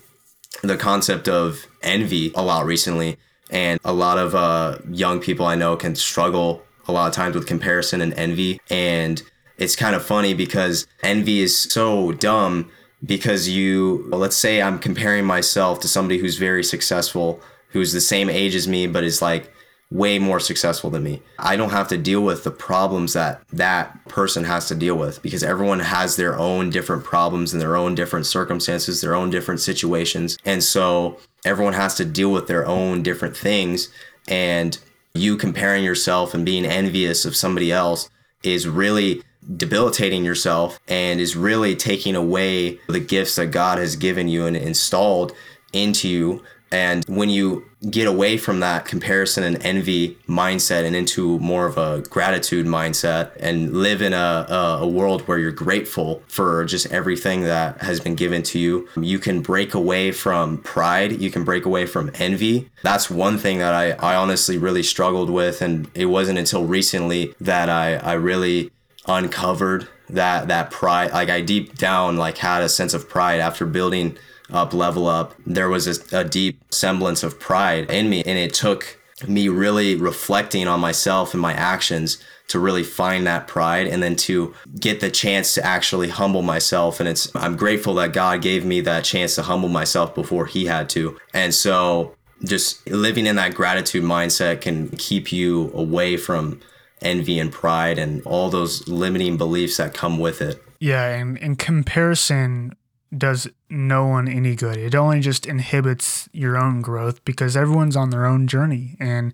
the 0.64 0.76
concept 0.76 1.30
of 1.30 1.66
envy 1.82 2.34
a 2.36 2.44
lot 2.44 2.66
recently, 2.66 3.18
and 3.50 3.80
a 3.86 3.94
lot 3.94 4.18
of 4.18 4.36
uh, 4.36 4.80
young 4.90 5.22
people 5.22 5.46
I 5.46 5.56
know 5.56 5.78
can 5.78 5.96
struggle 5.96 6.62
a 6.90 6.92
lot 6.92 7.08
of 7.08 7.14
times 7.14 7.36
with 7.36 7.48
comparison 7.48 8.02
and 8.02 8.14
envy. 8.16 8.60
And 8.70 9.24
it's 9.60 9.78
kind 9.78 9.96
of 9.96 10.04
funny 10.04 10.34
because 10.34 10.88
envy 11.04 11.40
is 11.40 11.58
so 11.58 12.12
dumb 12.12 12.70
because 13.02 13.48
you 13.48 14.08
well, 14.12 14.20
let's 14.20 14.36
say 14.36 14.62
I'm 14.62 14.78
comparing 14.78 15.24
myself 15.24 15.80
to 15.80 15.88
somebody 15.88 16.20
who's 16.20 16.38
very 16.38 16.66
successful, 16.66 17.42
who's 17.72 17.94
the 17.94 18.02
same 18.02 18.30
age 18.30 18.56
as 18.56 18.68
me 18.68 18.88
but 18.88 19.04
is 19.04 19.22
like 19.22 19.52
way 19.92 20.18
more 20.18 20.40
successful 20.40 20.90
than 20.90 21.04
me. 21.04 21.22
I 21.38 21.58
don't 21.58 21.72
have 21.72 21.90
to 21.90 21.98
deal 21.98 22.22
with 22.22 22.46
the 22.46 22.52
problems 22.52 23.12
that 23.14 23.42
that 23.52 24.06
person 24.08 24.46
has 24.46 24.68
to 24.70 24.76
deal 24.76 24.96
with 24.96 25.22
because 25.22 25.44
everyone 25.44 25.82
has 25.82 26.16
their 26.16 26.40
own 26.40 26.70
different 26.70 27.04
problems 27.04 27.52
and 27.52 27.62
their 27.62 27.76
own 27.76 27.94
different 27.94 28.26
circumstances, 28.26 29.02
their 29.02 29.16
own 29.16 29.30
different 29.30 29.60
situations. 29.60 30.38
And 30.46 30.64
so 30.64 31.20
everyone 31.44 31.74
has 31.74 31.96
to 31.96 32.06
deal 32.06 32.32
with 32.32 32.48
their 32.48 32.66
own 32.66 33.04
different 33.04 33.36
things 33.36 33.90
and 34.30 34.78
you 35.14 35.36
comparing 35.36 35.84
yourself 35.84 36.34
and 36.34 36.46
being 36.46 36.66
envious 36.66 37.26
of 37.26 37.36
somebody 37.36 37.72
else 37.72 38.10
is 38.44 38.68
really 38.68 39.22
debilitating 39.58 40.24
yourself 40.24 40.80
and 40.88 41.20
is 41.20 41.36
really 41.36 41.76
taking 41.76 42.16
away 42.16 42.80
the 42.88 43.00
gifts 43.00 43.36
that 43.36 43.48
God 43.48 43.78
has 43.78 43.96
given 43.96 44.28
you 44.28 44.46
and 44.46 44.56
installed 44.56 45.34
into 45.74 46.08
you. 46.08 46.44
And 46.72 47.04
when 47.06 47.30
you 47.30 47.66
get 47.90 48.08
away 48.08 48.38
from 48.38 48.60
that 48.60 48.86
comparison 48.86 49.44
and 49.44 49.64
envy 49.66 50.16
mindset 50.28 50.86
and 50.86 50.96
into 50.96 51.40
more 51.40 51.66
of 51.66 51.78
a 51.78 52.02
gratitude 52.10 52.66
mindset 52.66 53.32
and 53.40 53.74
live 53.74 54.02
in 54.02 54.14
a, 54.14 54.46
a, 54.48 54.78
a, 54.82 54.88
world 54.88 55.22
where 55.24 55.40
you're 55.40 55.52
grateful 55.52 56.22
for 56.28 56.64
just 56.66 56.92
everything 56.92 57.42
that 57.44 57.82
has 57.82 58.00
been 58.00 58.14
given 58.14 58.44
to 58.44 58.60
you, 58.60 58.88
you 58.98 59.18
can 59.18 59.42
break 59.42 59.74
away 59.74 60.12
from 60.12 60.60
pride. 60.60 61.20
You 61.20 61.32
can 61.32 61.44
break 61.44 61.66
away 61.66 61.88
from 61.88 62.12
envy. 62.16 62.70
That's 62.84 63.10
one 63.10 63.38
thing 63.38 63.58
that 63.58 63.74
I, 63.74 63.92
I 63.94 64.16
honestly 64.16 64.58
really 64.58 64.84
struggled 64.84 65.30
with. 65.30 65.62
And 65.62 65.90
it 65.96 66.06
wasn't 66.06 66.38
until 66.38 66.66
recently 66.66 67.34
that 67.42 67.70
I, 67.70 67.96
I 67.96 68.14
really 68.14 68.72
uncovered 69.08 69.88
that 70.10 70.50
that 70.50 70.70
pride 70.70 71.12
like 71.12 71.30
i 71.30 71.42
deep 71.42 71.76
down 71.78 72.18
like 72.18 72.38
had 72.38 72.62
a 72.62 72.70
sense 72.70 72.94
of 72.94 73.10
pride 73.10 73.40
after 73.40 73.66
building 73.66 74.16
up 74.52 74.74
level 74.74 75.08
up. 75.08 75.34
There 75.46 75.70
was 75.70 75.88
a, 75.88 76.20
a, 76.20 76.24
deep 76.24 76.62
semblance 76.74 77.24
of 77.24 77.40
pride 77.40 77.90
in 77.90 78.10
me 78.10 78.24
and 78.26 78.38
it 78.38 78.54
took 78.54 78.98
me 79.28 79.50
really 79.50 79.96
reflecting 79.96 80.68
on 80.68 80.80
myself 80.80 81.34
and 81.34 81.42
my 81.42 81.54
actions 81.54 82.18
to 82.48 82.60
really 82.60 82.84
find 82.84 83.26
that 83.28 83.48
pride 83.48 83.88
and 83.88 84.02
then 84.02 84.16
to 84.16 84.54
get 84.80 85.00
the 85.00 85.10
chance 85.10 85.54
to 85.54 85.66
actually 85.66 86.10
humble 86.10 86.42
myself. 86.42 87.00
And 87.00 87.08
it's 87.08 87.34
i'm 87.36 87.56
grateful 87.56 87.94
that 87.96 88.14
god 88.14 88.42
gave 88.42 88.66
me 88.66 88.82
that 88.82 89.04
chance 89.04 89.36
to 89.36 89.44
humble 89.44 89.70
myself 89.70 90.14
before 90.16 90.46
he 90.46 90.66
had 90.66 90.90
to. 90.90 91.18
And 91.34 91.54
so 91.54 92.16
just 92.44 92.88
living 92.90 93.28
in 93.28 93.36
that 93.36 93.54
gratitude 93.54 94.04
mindset 94.04 94.62
can 94.62 94.90
keep 94.90 95.32
you 95.32 95.72
away 95.74 96.18
from 96.18 96.60
envy 97.02 97.40
and 97.40 97.52
pride 97.52 97.98
and 97.98 98.22
all 98.26 98.50
those 98.50 98.88
limiting 98.88 99.38
beliefs 99.38 99.78
that 99.78 99.94
come 99.94 100.20
with 100.20 100.42
it. 100.42 100.62
Yeah, 100.80 101.08
and 101.08 101.38
in 101.38 101.56
comparison 101.56 102.76
does 103.16 103.48
no 103.70 104.06
one 104.08 104.28
any 104.28 104.56
good. 104.56 104.78
It 104.78 104.96
only 104.96 105.20
just 105.20 105.46
inhibits 105.46 106.30
your 106.32 106.58
own 106.58 106.82
growth 106.82 107.24
because 107.26 107.58
everyone's 107.58 107.96
on 107.96 108.10
their 108.10 108.26
own 108.26 108.48
journey. 108.48 108.96
And 109.00 109.34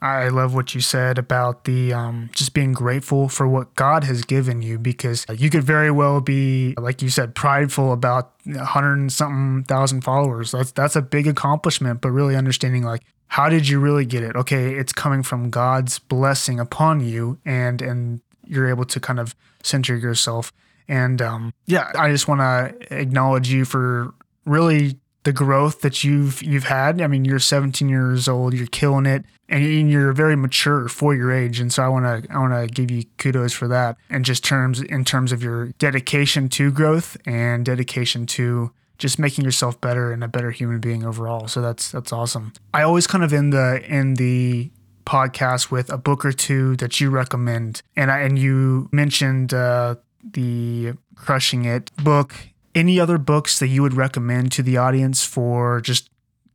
I 0.00 0.28
love 0.28 0.54
what 0.54 0.74
you 0.74 0.80
said 0.80 1.18
about 1.18 1.64
the 1.64 1.92
um, 1.92 2.30
just 2.32 2.54
being 2.54 2.72
grateful 2.72 3.28
for 3.28 3.48
what 3.48 3.74
God 3.74 4.04
has 4.04 4.22
given 4.22 4.62
you 4.62 4.78
because 4.78 5.26
you 5.34 5.50
could 5.50 5.64
very 5.64 5.90
well 5.90 6.20
be, 6.20 6.74
like 6.78 7.02
you 7.02 7.10
said, 7.10 7.34
prideful 7.34 7.92
about 7.92 8.32
a 8.54 8.64
hundred 8.64 8.94
and 8.94 9.12
something 9.12 9.64
thousand 9.64 10.02
followers. 10.02 10.52
That's 10.52 10.70
that's 10.70 10.94
a 10.94 11.02
big 11.02 11.26
accomplishment, 11.26 12.00
but 12.00 12.12
really 12.12 12.36
understanding 12.36 12.84
like 12.84 13.02
how 13.26 13.48
did 13.48 13.68
you 13.68 13.80
really 13.80 14.06
get 14.06 14.22
it? 14.22 14.36
Okay, 14.36 14.74
it's 14.74 14.92
coming 14.92 15.22
from 15.22 15.50
God's 15.50 15.98
blessing 15.98 16.60
upon 16.60 17.00
you, 17.00 17.38
and 17.44 17.82
and 17.82 18.20
you're 18.46 18.68
able 18.68 18.84
to 18.86 19.00
kind 19.00 19.18
of 19.18 19.34
center 19.62 19.96
yourself. 19.96 20.52
And 20.88 21.20
um, 21.20 21.52
yeah, 21.66 21.90
I 21.94 22.10
just 22.10 22.28
want 22.28 22.40
to 22.40 22.96
acknowledge 22.96 23.50
you 23.50 23.64
for 23.64 24.14
really 24.44 24.98
the 25.24 25.32
growth 25.32 25.82
that 25.82 26.02
you've 26.04 26.42
you've 26.42 26.64
had. 26.64 27.02
I 27.02 27.06
mean, 27.06 27.24
you're 27.24 27.38
17 27.38 27.88
years 27.88 28.28
old, 28.28 28.54
you're 28.54 28.66
killing 28.66 29.06
it, 29.06 29.24
and 29.48 29.90
you're 29.90 30.12
very 30.12 30.36
mature 30.36 30.88
for 30.88 31.14
your 31.14 31.30
age. 31.32 31.60
And 31.60 31.72
so 31.72 31.82
I 31.82 31.88
want 31.88 32.06
to 32.06 32.32
I 32.32 32.38
want 32.38 32.54
to 32.54 32.66
give 32.72 32.90
you 32.90 33.04
kudos 33.18 33.52
for 33.52 33.68
that. 33.68 33.96
And 34.08 34.24
just 34.24 34.44
terms 34.44 34.80
in 34.80 35.04
terms 35.04 35.32
of 35.32 35.42
your 35.42 35.66
dedication 35.78 36.48
to 36.50 36.70
growth 36.70 37.16
and 37.26 37.64
dedication 37.64 38.26
to 38.26 38.72
just 38.98 39.18
making 39.18 39.44
yourself 39.44 39.80
better 39.80 40.12
and 40.12 40.24
a 40.24 40.28
better 40.28 40.50
human 40.50 40.80
being 40.80 41.04
overall. 41.04 41.48
So 41.48 41.60
that's 41.60 41.90
that's 41.90 42.12
awesome. 42.12 42.52
I 42.74 42.82
always 42.82 43.06
kind 43.06 43.24
of 43.24 43.32
in 43.32 43.50
the 43.50 43.82
in 43.86 44.14
the 44.14 44.70
podcast 45.06 45.70
with 45.70 45.90
a 45.90 45.96
book 45.96 46.24
or 46.24 46.32
two 46.32 46.76
that 46.76 47.00
you 47.00 47.10
recommend, 47.10 47.82
and 47.96 48.10
I 48.10 48.20
and 48.20 48.38
you 48.38 48.88
mentioned 48.92 49.54
uh, 49.54 49.96
the 50.22 50.94
Crushing 51.14 51.64
It 51.64 51.90
book. 51.96 52.34
Any 52.74 53.00
other 53.00 53.18
books 53.18 53.58
that 53.58 53.68
you 53.68 53.82
would 53.82 53.94
recommend 53.94 54.52
to 54.52 54.62
the 54.62 54.76
audience 54.76 55.24
for 55.24 55.80
just 55.80 56.10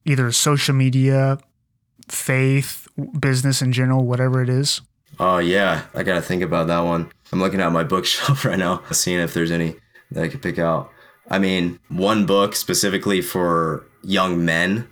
either 0.05 0.31
social 0.31 0.73
media, 0.75 1.37
faith, 2.07 2.87
business 3.19 3.61
in 3.61 3.71
general, 3.71 4.05
whatever 4.05 4.41
it 4.41 4.49
is? 4.49 4.81
Oh 5.19 5.37
yeah, 5.37 5.85
I 5.93 6.03
gotta 6.03 6.21
think 6.21 6.41
about 6.41 6.67
that 6.67 6.79
one. 6.79 7.11
I'm 7.31 7.39
looking 7.39 7.61
at 7.61 7.71
my 7.71 7.83
bookshelf 7.93 8.45
right 8.45 8.59
now, 8.59 8.83
seeing 8.91 9.19
if 9.19 9.33
there's 9.33 9.51
any 9.51 9.75
that 10.11 10.23
I 10.23 10.27
could 10.27 10.41
pick 10.41 10.59
out. 10.59 10.91
I 11.29 11.39
mean, 11.39 11.79
one 11.89 12.25
book 12.25 12.55
specifically 12.55 13.21
for 13.21 13.85
young 14.03 14.43
men. 14.43 14.87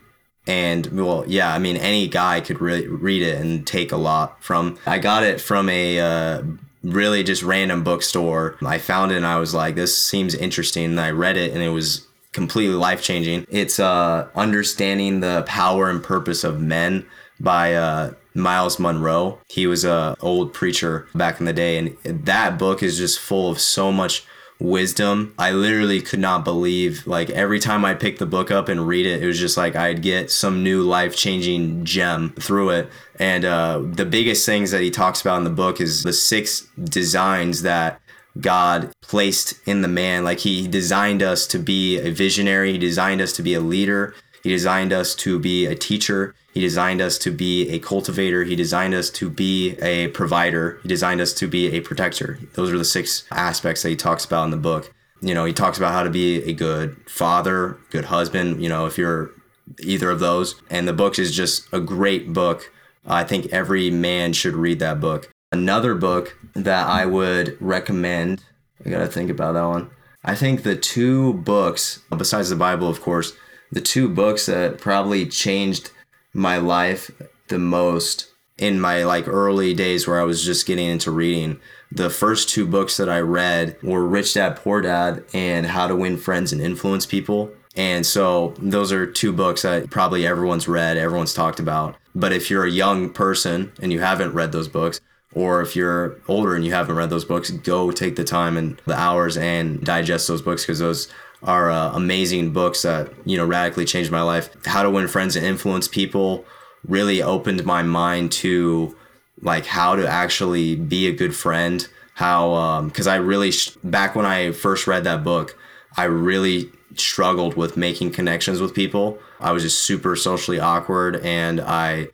And 0.47 0.87
well, 0.87 1.23
yeah, 1.27 1.53
I 1.53 1.59
mean, 1.59 1.77
any 1.77 2.07
guy 2.07 2.41
could 2.41 2.61
really 2.61 2.87
read 2.87 3.21
it 3.21 3.39
and 3.39 3.65
take 3.65 3.91
a 3.91 3.97
lot 3.97 4.43
from. 4.43 4.79
I 4.87 4.97
got 4.97 5.23
it 5.23 5.39
from 5.39 5.69
a 5.69 5.99
uh, 5.99 6.41
really 6.83 7.23
just 7.23 7.43
random 7.43 7.83
bookstore. 7.83 8.57
I 8.65 8.77
found 8.77 9.11
it 9.11 9.17
and 9.17 9.25
I 9.25 9.37
was 9.37 9.53
like, 9.53 9.75
this 9.75 9.97
seems 9.97 10.35
interesting. 10.35 10.85
And 10.85 10.99
I 10.99 11.11
read 11.11 11.37
it 11.37 11.53
and 11.53 11.61
it 11.61 11.69
was 11.69 12.07
completely 12.31 12.75
life 12.75 13.03
changing. 13.03 13.45
It's 13.49 13.79
uh, 13.79 14.27
Understanding 14.35 15.19
the 15.19 15.43
Power 15.47 15.89
and 15.89 16.03
Purpose 16.03 16.43
of 16.43 16.61
Men 16.61 17.05
by 17.39 17.73
uh, 17.75 18.13
Myles 18.33 18.79
Munroe. 18.79 19.39
He 19.49 19.67
was 19.67 19.83
a 19.83 20.15
old 20.21 20.53
preacher 20.53 21.07
back 21.13 21.39
in 21.39 21.45
the 21.45 21.53
day, 21.53 21.77
and 21.77 22.25
that 22.25 22.57
book 22.57 22.81
is 22.81 22.97
just 22.97 23.19
full 23.19 23.51
of 23.51 23.59
so 23.59 23.91
much 23.91 24.25
wisdom. 24.61 25.33
I 25.37 25.51
literally 25.51 26.01
could 26.01 26.19
not 26.19 26.45
believe 26.45 27.07
like 27.07 27.29
every 27.31 27.59
time 27.59 27.83
I 27.83 27.93
picked 27.93 28.19
the 28.19 28.25
book 28.25 28.51
up 28.51 28.69
and 28.69 28.87
read 28.87 29.05
it, 29.05 29.23
it 29.23 29.25
was 29.25 29.39
just 29.39 29.57
like 29.57 29.75
I'd 29.75 30.01
get 30.01 30.31
some 30.31 30.63
new 30.63 30.83
life 30.83 31.15
changing 31.15 31.83
gem 31.83 32.33
through 32.39 32.69
it. 32.69 32.89
And 33.19 33.43
uh, 33.43 33.81
the 33.83 34.05
biggest 34.05 34.45
things 34.45 34.71
that 34.71 34.81
he 34.81 34.91
talks 34.91 35.21
about 35.21 35.37
in 35.37 35.43
the 35.43 35.49
book 35.49 35.81
is 35.81 36.03
the 36.03 36.13
six 36.13 36.67
designs 36.83 37.63
that 37.63 37.99
God 38.39 38.91
placed 39.01 39.55
in 39.67 39.81
the 39.81 39.87
man. 39.87 40.23
Like 40.23 40.39
he 40.39 40.67
designed 40.67 41.21
us 41.21 41.47
to 41.47 41.59
be 41.59 41.99
a 41.99 42.11
visionary, 42.11 42.73
he 42.73 42.77
designed 42.77 43.21
us 43.21 43.33
to 43.33 43.43
be 43.43 43.53
a 43.53 43.59
leader, 43.59 44.15
he 44.43 44.49
designed 44.49 44.93
us 44.93 45.15
to 45.15 45.39
be 45.39 45.65
a 45.65 45.75
teacher, 45.75 46.35
he 46.53 46.59
designed 46.59 47.01
us 47.01 47.17
to 47.19 47.31
be 47.31 47.69
a 47.69 47.79
cultivator. 47.79 48.43
He 48.43 48.57
designed 48.57 48.93
us 48.93 49.09
to 49.11 49.29
be 49.29 49.77
a 49.79 50.09
provider. 50.09 50.79
He 50.83 50.89
designed 50.89 51.21
us 51.21 51.33
to 51.35 51.47
be 51.47 51.71
a 51.71 51.79
protector. 51.79 52.39
Those 52.55 52.73
are 52.73 52.77
the 52.77 52.83
six 52.83 53.23
aspects 53.31 53.83
that 53.83 53.89
he 53.89 53.95
talks 53.95 54.25
about 54.25 54.43
in 54.43 54.51
the 54.51 54.57
book. 54.57 54.93
You 55.21 55.33
know, 55.33 55.45
he 55.45 55.53
talks 55.53 55.77
about 55.77 55.93
how 55.93 56.03
to 56.03 56.09
be 56.09 56.43
a 56.43 56.51
good 56.51 56.97
father, 57.07 57.77
good 57.89 58.03
husband, 58.03 58.61
you 58.61 58.67
know, 58.67 58.85
if 58.85 58.97
you're 58.97 59.31
either 59.79 60.09
of 60.09 60.19
those. 60.19 60.55
And 60.69 60.89
the 60.89 60.93
book 60.93 61.17
is 61.17 61.33
just 61.33 61.71
a 61.71 61.79
great 61.79 62.33
book 62.33 62.69
I 63.05 63.23
think 63.23 63.47
every 63.47 63.89
man 63.89 64.33
should 64.33 64.53
read 64.53 64.79
that 64.79 64.99
book. 64.99 65.31
Another 65.51 65.95
book 65.95 66.37
that 66.53 66.87
I 66.87 67.05
would 67.05 67.57
recommend, 67.59 68.43
I 68.85 68.89
gotta 68.89 69.07
think 69.07 69.29
about 69.29 69.53
that 69.53 69.65
one. 69.65 69.89
I 70.23 70.35
think 70.35 70.63
the 70.63 70.75
two 70.75 71.33
books, 71.33 72.01
besides 72.15 72.49
the 72.49 72.55
Bible, 72.55 72.87
of 72.87 73.01
course, 73.01 73.33
the 73.71 73.81
two 73.81 74.09
books 74.09 74.45
that 74.45 74.79
probably 74.79 75.25
changed 75.25 75.91
my 76.33 76.57
life 76.57 77.11
the 77.47 77.59
most 77.59 78.27
in 78.57 78.79
my 78.79 79.03
like 79.03 79.27
early 79.27 79.73
days 79.73 80.07
where 80.07 80.19
I 80.19 80.23
was 80.23 80.43
just 80.43 80.67
getting 80.67 80.87
into 80.87 81.11
reading. 81.11 81.59
The 81.91 82.09
first 82.09 82.49
two 82.49 82.67
books 82.67 82.97
that 82.97 83.09
I 83.09 83.19
read 83.19 83.75
were 83.81 84.05
Rich 84.05 84.35
Dad 84.35 84.55
Poor 84.55 84.81
Dad 84.81 85.23
and 85.33 85.65
How 85.65 85.87
to 85.87 85.95
Win 85.95 86.17
Friends 86.17 86.53
and 86.53 86.61
Influence 86.61 87.05
People. 87.05 87.51
And 87.75 88.05
so 88.05 88.53
those 88.59 88.91
are 88.91 89.05
two 89.05 89.31
books 89.31 89.63
that 89.63 89.89
probably 89.89 90.25
everyone's 90.25 90.67
read, 90.67 90.97
everyone's 90.97 91.33
talked 91.33 91.59
about. 91.59 91.95
But 92.13 92.33
if 92.33 92.49
you're 92.49 92.65
a 92.65 92.71
young 92.71 93.09
person 93.09 93.71
and 93.81 93.91
you 93.91 93.99
haven't 94.01 94.33
read 94.33 94.51
those 94.51 94.67
books, 94.67 94.99
or 95.33 95.61
if 95.61 95.75
you're 95.75 96.17
older 96.27 96.55
and 96.55 96.65
you 96.65 96.73
haven't 96.73 96.95
read 96.95 97.09
those 97.09 97.25
books, 97.25 97.49
go 97.49 97.91
take 97.91 98.15
the 98.15 98.23
time 98.23 98.57
and 98.57 98.81
the 98.85 98.97
hours 98.97 99.37
and 99.37 99.83
digest 99.83 100.27
those 100.27 100.41
books 100.41 100.63
because 100.63 100.79
those 100.79 101.07
are 101.43 101.71
uh, 101.71 101.91
amazing 101.93 102.51
books 102.51 102.83
that 102.83 103.11
you 103.25 103.37
know 103.37 103.45
radically 103.45 103.85
changed 103.85 104.11
my 104.11 104.21
life. 104.21 104.49
How 104.65 104.83
to 104.83 104.89
Win 104.89 105.07
Friends 105.07 105.35
and 105.35 105.45
Influence 105.45 105.87
People 105.87 106.45
really 106.87 107.21
opened 107.21 107.65
my 107.65 107.83
mind 107.83 108.31
to 108.31 108.95
like 109.41 109.65
how 109.65 109.95
to 109.95 110.07
actually 110.07 110.75
be 110.75 111.07
a 111.07 111.11
good 111.11 111.35
friend. 111.35 111.87
How 112.15 112.81
because 112.83 113.07
um, 113.07 113.13
I 113.13 113.17
really 113.17 113.51
back 113.83 114.15
when 114.15 114.25
I 114.25 114.51
first 114.51 114.85
read 114.85 115.03
that 115.05 115.23
book, 115.23 115.57
I 115.97 116.03
really 116.03 116.69
struggled 116.95 117.55
with 117.55 117.77
making 117.77 118.11
connections 118.11 118.61
with 118.61 118.73
people. 118.73 119.17
I 119.39 119.51
was 119.51 119.63
just 119.63 119.83
super 119.83 120.15
socially 120.15 120.59
awkward 120.59 121.15
and 121.17 121.61
I 121.61 122.09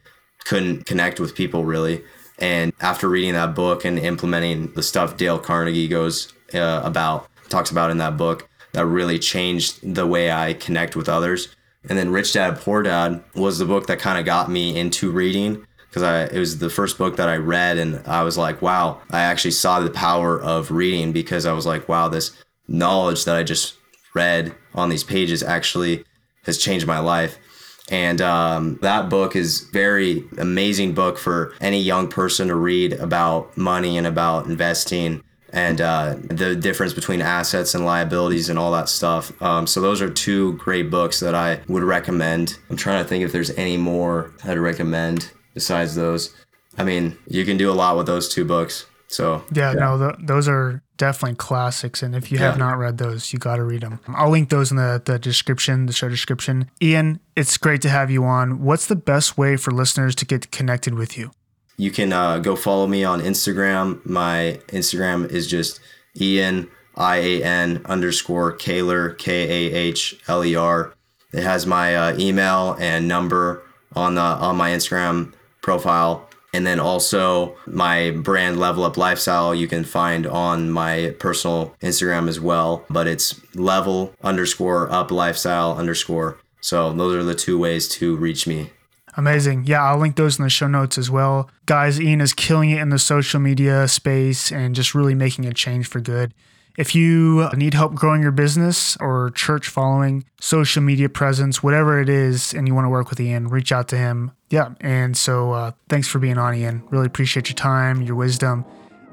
couldn't 0.46 0.86
connect 0.86 1.20
with 1.20 1.36
people 1.36 1.66
really. 1.66 2.04
And 2.40 2.74
after 2.80 3.10
reading 3.10 3.34
that 3.34 3.56
book 3.56 3.86
and 3.86 3.98
implementing 3.98 4.74
the 4.74 4.84
stuff 4.84 5.18
Dale 5.18 5.40
Carnegie 5.40 5.88
goes 5.88 6.34
uh, 6.54 6.82
about, 6.84 7.30
talks 7.50 7.72
about 7.72 7.92
in 7.92 7.98
that 7.98 8.18
book, 8.18 8.48
that 8.74 8.86
really 8.86 9.18
changed 9.18 9.96
the 9.96 10.06
way 10.06 10.32
I 10.32 10.54
connect 10.54 10.96
with 10.96 11.10
others. 11.10 11.56
And 11.90 11.98
then 11.98 12.12
Rich 12.12 12.34
Dad 12.34 12.58
Poor 12.58 12.84
Dad 12.84 13.24
was 13.34 13.58
the 13.58 13.66
book 13.66 13.88
that 13.88 14.00
kind 14.00 14.20
of 14.20 14.26
got 14.26 14.52
me 14.52 14.78
into 14.78 15.12
reading 15.12 15.66
because 15.90 16.04
I 16.04 16.26
it 16.26 16.40
was 16.40 16.60
the 16.60 16.70
first 16.70 16.98
book 16.98 17.16
that 17.16 17.30
I 17.30 17.38
read 17.38 17.78
and 17.78 18.06
I 18.06 18.24
was 18.24 18.38
like, 18.38 18.62
wow, 18.62 19.02
I 19.10 19.22
actually 19.22 19.52
saw 19.52 19.80
the 19.80 19.90
power 19.90 20.40
of 20.40 20.70
reading 20.70 21.12
because 21.12 21.46
I 21.46 21.54
was 21.54 21.66
like, 21.66 21.88
wow, 21.88 22.10
this 22.10 22.32
knowledge 22.68 23.26
that 23.26 23.36
I 23.36 23.44
just 23.44 23.76
read 24.14 24.54
on 24.76 24.90
these 24.90 25.04
pages 25.04 25.42
actually 25.42 26.04
has 26.44 26.58
changed 26.58 26.86
my 26.86 27.00
life. 27.00 27.38
And 27.90 28.22
um, 28.22 28.80
that 28.82 29.10
book 29.10 29.36
is 29.36 29.62
very 29.62 30.24
amazing 30.38 30.94
book 30.94 31.18
for 31.18 31.54
any 31.62 31.80
young 31.80 32.10
person 32.10 32.50
to 32.50 32.56
read 32.56 32.94
about 32.94 33.56
money 33.58 33.98
and 33.98 34.06
about 34.06 34.46
investing 34.46 35.24
and 35.54 35.80
uh, 35.80 36.16
the 36.24 36.56
difference 36.56 36.94
between 36.94 37.22
assets 37.22 37.74
and 37.74 37.86
liabilities 37.86 38.50
and 38.50 38.60
all 38.60 38.72
that 38.74 38.90
stuff. 38.90 39.42
Um, 39.42 39.66
so 39.66 39.80
those 39.80 40.02
are 40.02 40.10
two 40.10 40.54
great 40.58 40.90
books 40.90 41.22
that 41.22 41.36
I 41.36 41.62
would 41.68 41.84
recommend. 41.84 42.58
I'm 42.70 42.76
trying 42.76 43.02
to 43.02 43.08
think 43.08 43.24
if 43.24 43.32
there's 43.32 43.52
any 43.52 43.78
more 43.78 44.34
I'd 44.44 44.58
recommend 44.58 45.32
besides 45.54 45.96
those. 45.96 46.36
I 46.78 46.84
mean, 46.84 47.18
you 47.28 47.46
can 47.46 47.58
do 47.58 47.72
a 47.72 47.74
lot 47.74 47.98
with 47.98 48.06
those 48.06 48.28
two 48.28 48.46
books. 48.46 48.86
So 49.10 49.44
yeah, 49.54 49.74
yeah. 49.74 49.80
no, 49.80 50.16
those 50.20 50.48
are 50.48 50.84
definitely 50.98 51.36
classics. 51.36 52.04
And 52.04 52.16
if 52.16 52.32
you 52.32 52.40
have 52.40 52.56
yeah. 52.56 52.66
not 52.66 52.78
read 52.78 52.98
those, 52.98 53.32
you 53.32 53.40
got 53.40 53.56
to 53.56 53.64
read 53.64 53.82
them. 53.82 54.00
I'll 54.10 54.30
link 54.30 54.50
those 54.50 54.72
in 54.72 54.78
the, 54.78 55.02
the 55.04 55.18
description, 55.18 55.86
the 55.86 55.94
show 55.94 56.10
description. 56.10 56.70
Ian, 56.82 57.20
it's 57.36 57.58
great 57.58 57.82
to 57.84 57.90
have 57.90 58.12
you 58.12 58.26
on. 58.26 58.64
What's 58.64 58.88
the 58.88 58.96
best 58.96 59.38
way 59.38 59.56
for 59.56 59.72
listeners 59.72 60.16
to 60.16 60.26
get 60.26 60.52
connected 60.52 60.96
with 60.96 61.18
you? 61.18 61.32
You 61.78 61.92
can 61.92 62.12
uh, 62.12 62.40
go 62.40 62.56
follow 62.56 62.88
me 62.88 63.04
on 63.04 63.22
Instagram. 63.22 64.04
My 64.06 64.60
Instagram 64.68 65.30
is 65.30 65.48
just 65.48 65.80
Ian 66.20 66.70
I 66.96 67.18
A 67.18 67.44
N 67.44 67.82
underscore 67.86 68.58
Kahler 68.58 69.18
K 69.18 69.70
A 69.70 69.74
H 69.74 70.20
L 70.28 70.44
E 70.44 70.56
R. 70.56 70.94
It 71.32 71.44
has 71.44 71.66
my 71.66 71.96
uh, 71.96 72.18
email 72.18 72.76
and 72.80 73.08
number 73.08 73.64
on 73.96 74.16
the 74.16 74.22
on 74.22 74.56
my 74.56 74.72
Instagram 74.72 75.34
profile, 75.62 76.27
and 76.54 76.66
then 76.66 76.80
also 76.80 77.56
my 77.66 78.12
brand 78.12 78.60
Level 78.60 78.84
Up 78.84 78.98
Lifestyle. 78.98 79.54
You 79.54 79.68
can 79.68 79.84
find 79.84 80.26
on 80.26 80.70
my 80.72 81.16
personal 81.20 81.76
Instagram 81.82 82.28
as 82.28 82.40
well, 82.40 82.86
but 82.90 83.08
it's 83.08 83.40
Level 83.56 84.14
underscore 84.24 84.92
Up 84.92 85.12
Lifestyle 85.12 85.78
underscore. 85.78 86.38
So 86.62 86.92
those 86.94 87.16
are 87.16 87.24
the 87.24 87.36
two 87.36 87.58
ways 87.58 87.88
to 87.90 88.16
reach 88.16 88.48
me. 88.48 88.72
Amazing. 89.16 89.66
Yeah, 89.66 89.84
I'll 89.84 89.98
link 89.98 90.16
those 90.16 90.38
in 90.38 90.44
the 90.44 90.50
show 90.50 90.68
notes 90.68 90.98
as 90.98 91.10
well. 91.10 91.50
Guys, 91.66 92.00
Ian 92.00 92.22
is 92.22 92.34
killing 92.34 92.70
it 92.70 92.80
in 92.80 92.90
the 92.90 93.00
social 93.00 93.40
media 93.40 93.88
space 93.88 94.52
and 94.52 94.76
just 94.76 94.94
really 94.94 95.16
making 95.16 95.46
a 95.46 95.54
change 95.54 95.88
for 95.88 96.00
good. 96.00 96.34
If 96.78 96.94
you 96.94 97.50
need 97.56 97.74
help 97.74 97.96
growing 97.96 98.22
your 98.22 98.32
business 98.32 98.96
or 98.98 99.32
church 99.32 99.68
following, 99.68 100.26
social 100.40 100.84
media 100.84 101.10
presence, 101.10 101.64
whatever 101.64 102.00
it 102.00 102.10
is, 102.10 102.54
and 102.54 102.68
you 102.68 102.76
want 102.76 102.86
to 102.86 102.90
work 102.90 103.10
with 103.10 103.20
Ian, 103.20 103.48
reach 103.48 103.72
out 103.72 103.88
to 103.88 103.98
him. 103.98 104.32
Yeah. 104.50 104.74
And 104.80 105.16
so 105.18 105.52
uh, 105.52 105.72
thanks 105.90 106.08
for 106.08 106.20
being 106.20 106.38
on, 106.38 106.56
Ian. 106.56 106.84
Really 106.90 107.06
appreciate 107.06 107.50
your 107.50 107.56
time, 107.56 108.02
your 108.02 108.16
wisdom. 108.16 108.66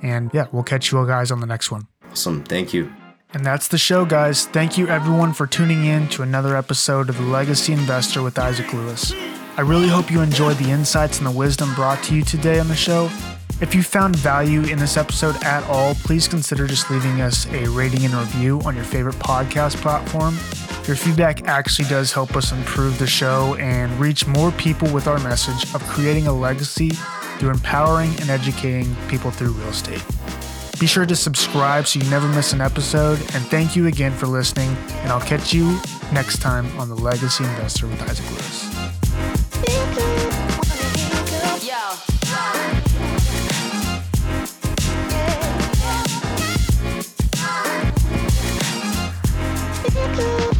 And 0.02 0.30
yeah, 0.32 0.46
we'll 0.52 0.62
catch 0.62 0.92
you 0.92 0.98
all 0.98 1.06
guys 1.06 1.30
on 1.30 1.40
the 1.40 1.46
next 1.46 1.70
one. 1.70 1.86
Awesome. 2.10 2.44
Thank 2.44 2.72
you. 2.72 2.92
And 3.32 3.44
that's 3.44 3.66
the 3.66 3.78
show, 3.78 4.04
guys. 4.04 4.46
Thank 4.46 4.78
you, 4.78 4.86
everyone, 4.86 5.32
for 5.32 5.46
tuning 5.46 5.84
in 5.86 6.08
to 6.10 6.22
another 6.22 6.56
episode 6.56 7.08
of 7.08 7.16
The 7.16 7.24
Legacy 7.24 7.72
Investor 7.72 8.22
with 8.22 8.38
Isaac 8.38 8.72
Lewis. 8.72 9.12
I 9.56 9.62
really 9.62 9.88
hope 9.88 10.10
you 10.10 10.20
enjoyed 10.20 10.56
the 10.58 10.70
insights 10.70 11.18
and 11.18 11.26
the 11.26 11.32
wisdom 11.32 11.74
brought 11.74 12.02
to 12.04 12.14
you 12.14 12.22
today 12.22 12.60
on 12.60 12.68
the 12.68 12.76
show. 12.76 13.10
If 13.60 13.74
you 13.74 13.82
found 13.82 14.16
value 14.16 14.62
in 14.62 14.78
this 14.78 14.96
episode 14.96 15.36
at 15.44 15.62
all, 15.64 15.94
please 15.94 16.26
consider 16.26 16.66
just 16.66 16.90
leaving 16.90 17.20
us 17.20 17.46
a 17.46 17.68
rating 17.70 18.04
and 18.04 18.12
review 18.14 18.60
on 18.64 18.74
your 18.74 18.84
favorite 18.84 19.14
podcast 19.16 19.76
platform. 19.76 20.34
Your 20.86 20.96
feedback 20.96 21.46
actually 21.46 21.88
does 21.88 22.12
help 22.12 22.36
us 22.36 22.52
improve 22.52 22.98
the 22.98 23.06
show 23.06 23.54
and 23.56 23.92
reach 23.98 24.26
more 24.26 24.50
people 24.52 24.92
with 24.92 25.06
our 25.06 25.18
message 25.20 25.72
of 25.74 25.82
creating 25.84 26.26
a 26.26 26.32
legacy 26.32 26.90
through 27.38 27.50
empowering 27.50 28.10
and 28.20 28.28
educating 28.28 28.94
people 29.08 29.30
through 29.30 29.52
real 29.52 29.68
estate. 29.68 30.04
Be 30.80 30.86
sure 30.86 31.06
to 31.06 31.16
subscribe 31.16 31.86
so 31.86 32.00
you 32.00 32.10
never 32.10 32.28
miss 32.28 32.52
an 32.52 32.60
episode. 32.60 33.18
And 33.34 33.46
thank 33.46 33.76
you 33.76 33.86
again 33.86 34.12
for 34.12 34.26
listening. 34.26 34.76
And 35.02 35.12
I'll 35.12 35.20
catch 35.20 35.54
you 35.54 35.80
next 36.12 36.42
time 36.42 36.66
on 36.78 36.88
The 36.88 36.96
Legacy 36.96 37.44
Investor 37.44 37.86
with 37.86 38.02
Isaac 38.02 38.30
Lewis. 38.30 40.03
go. 50.12 50.53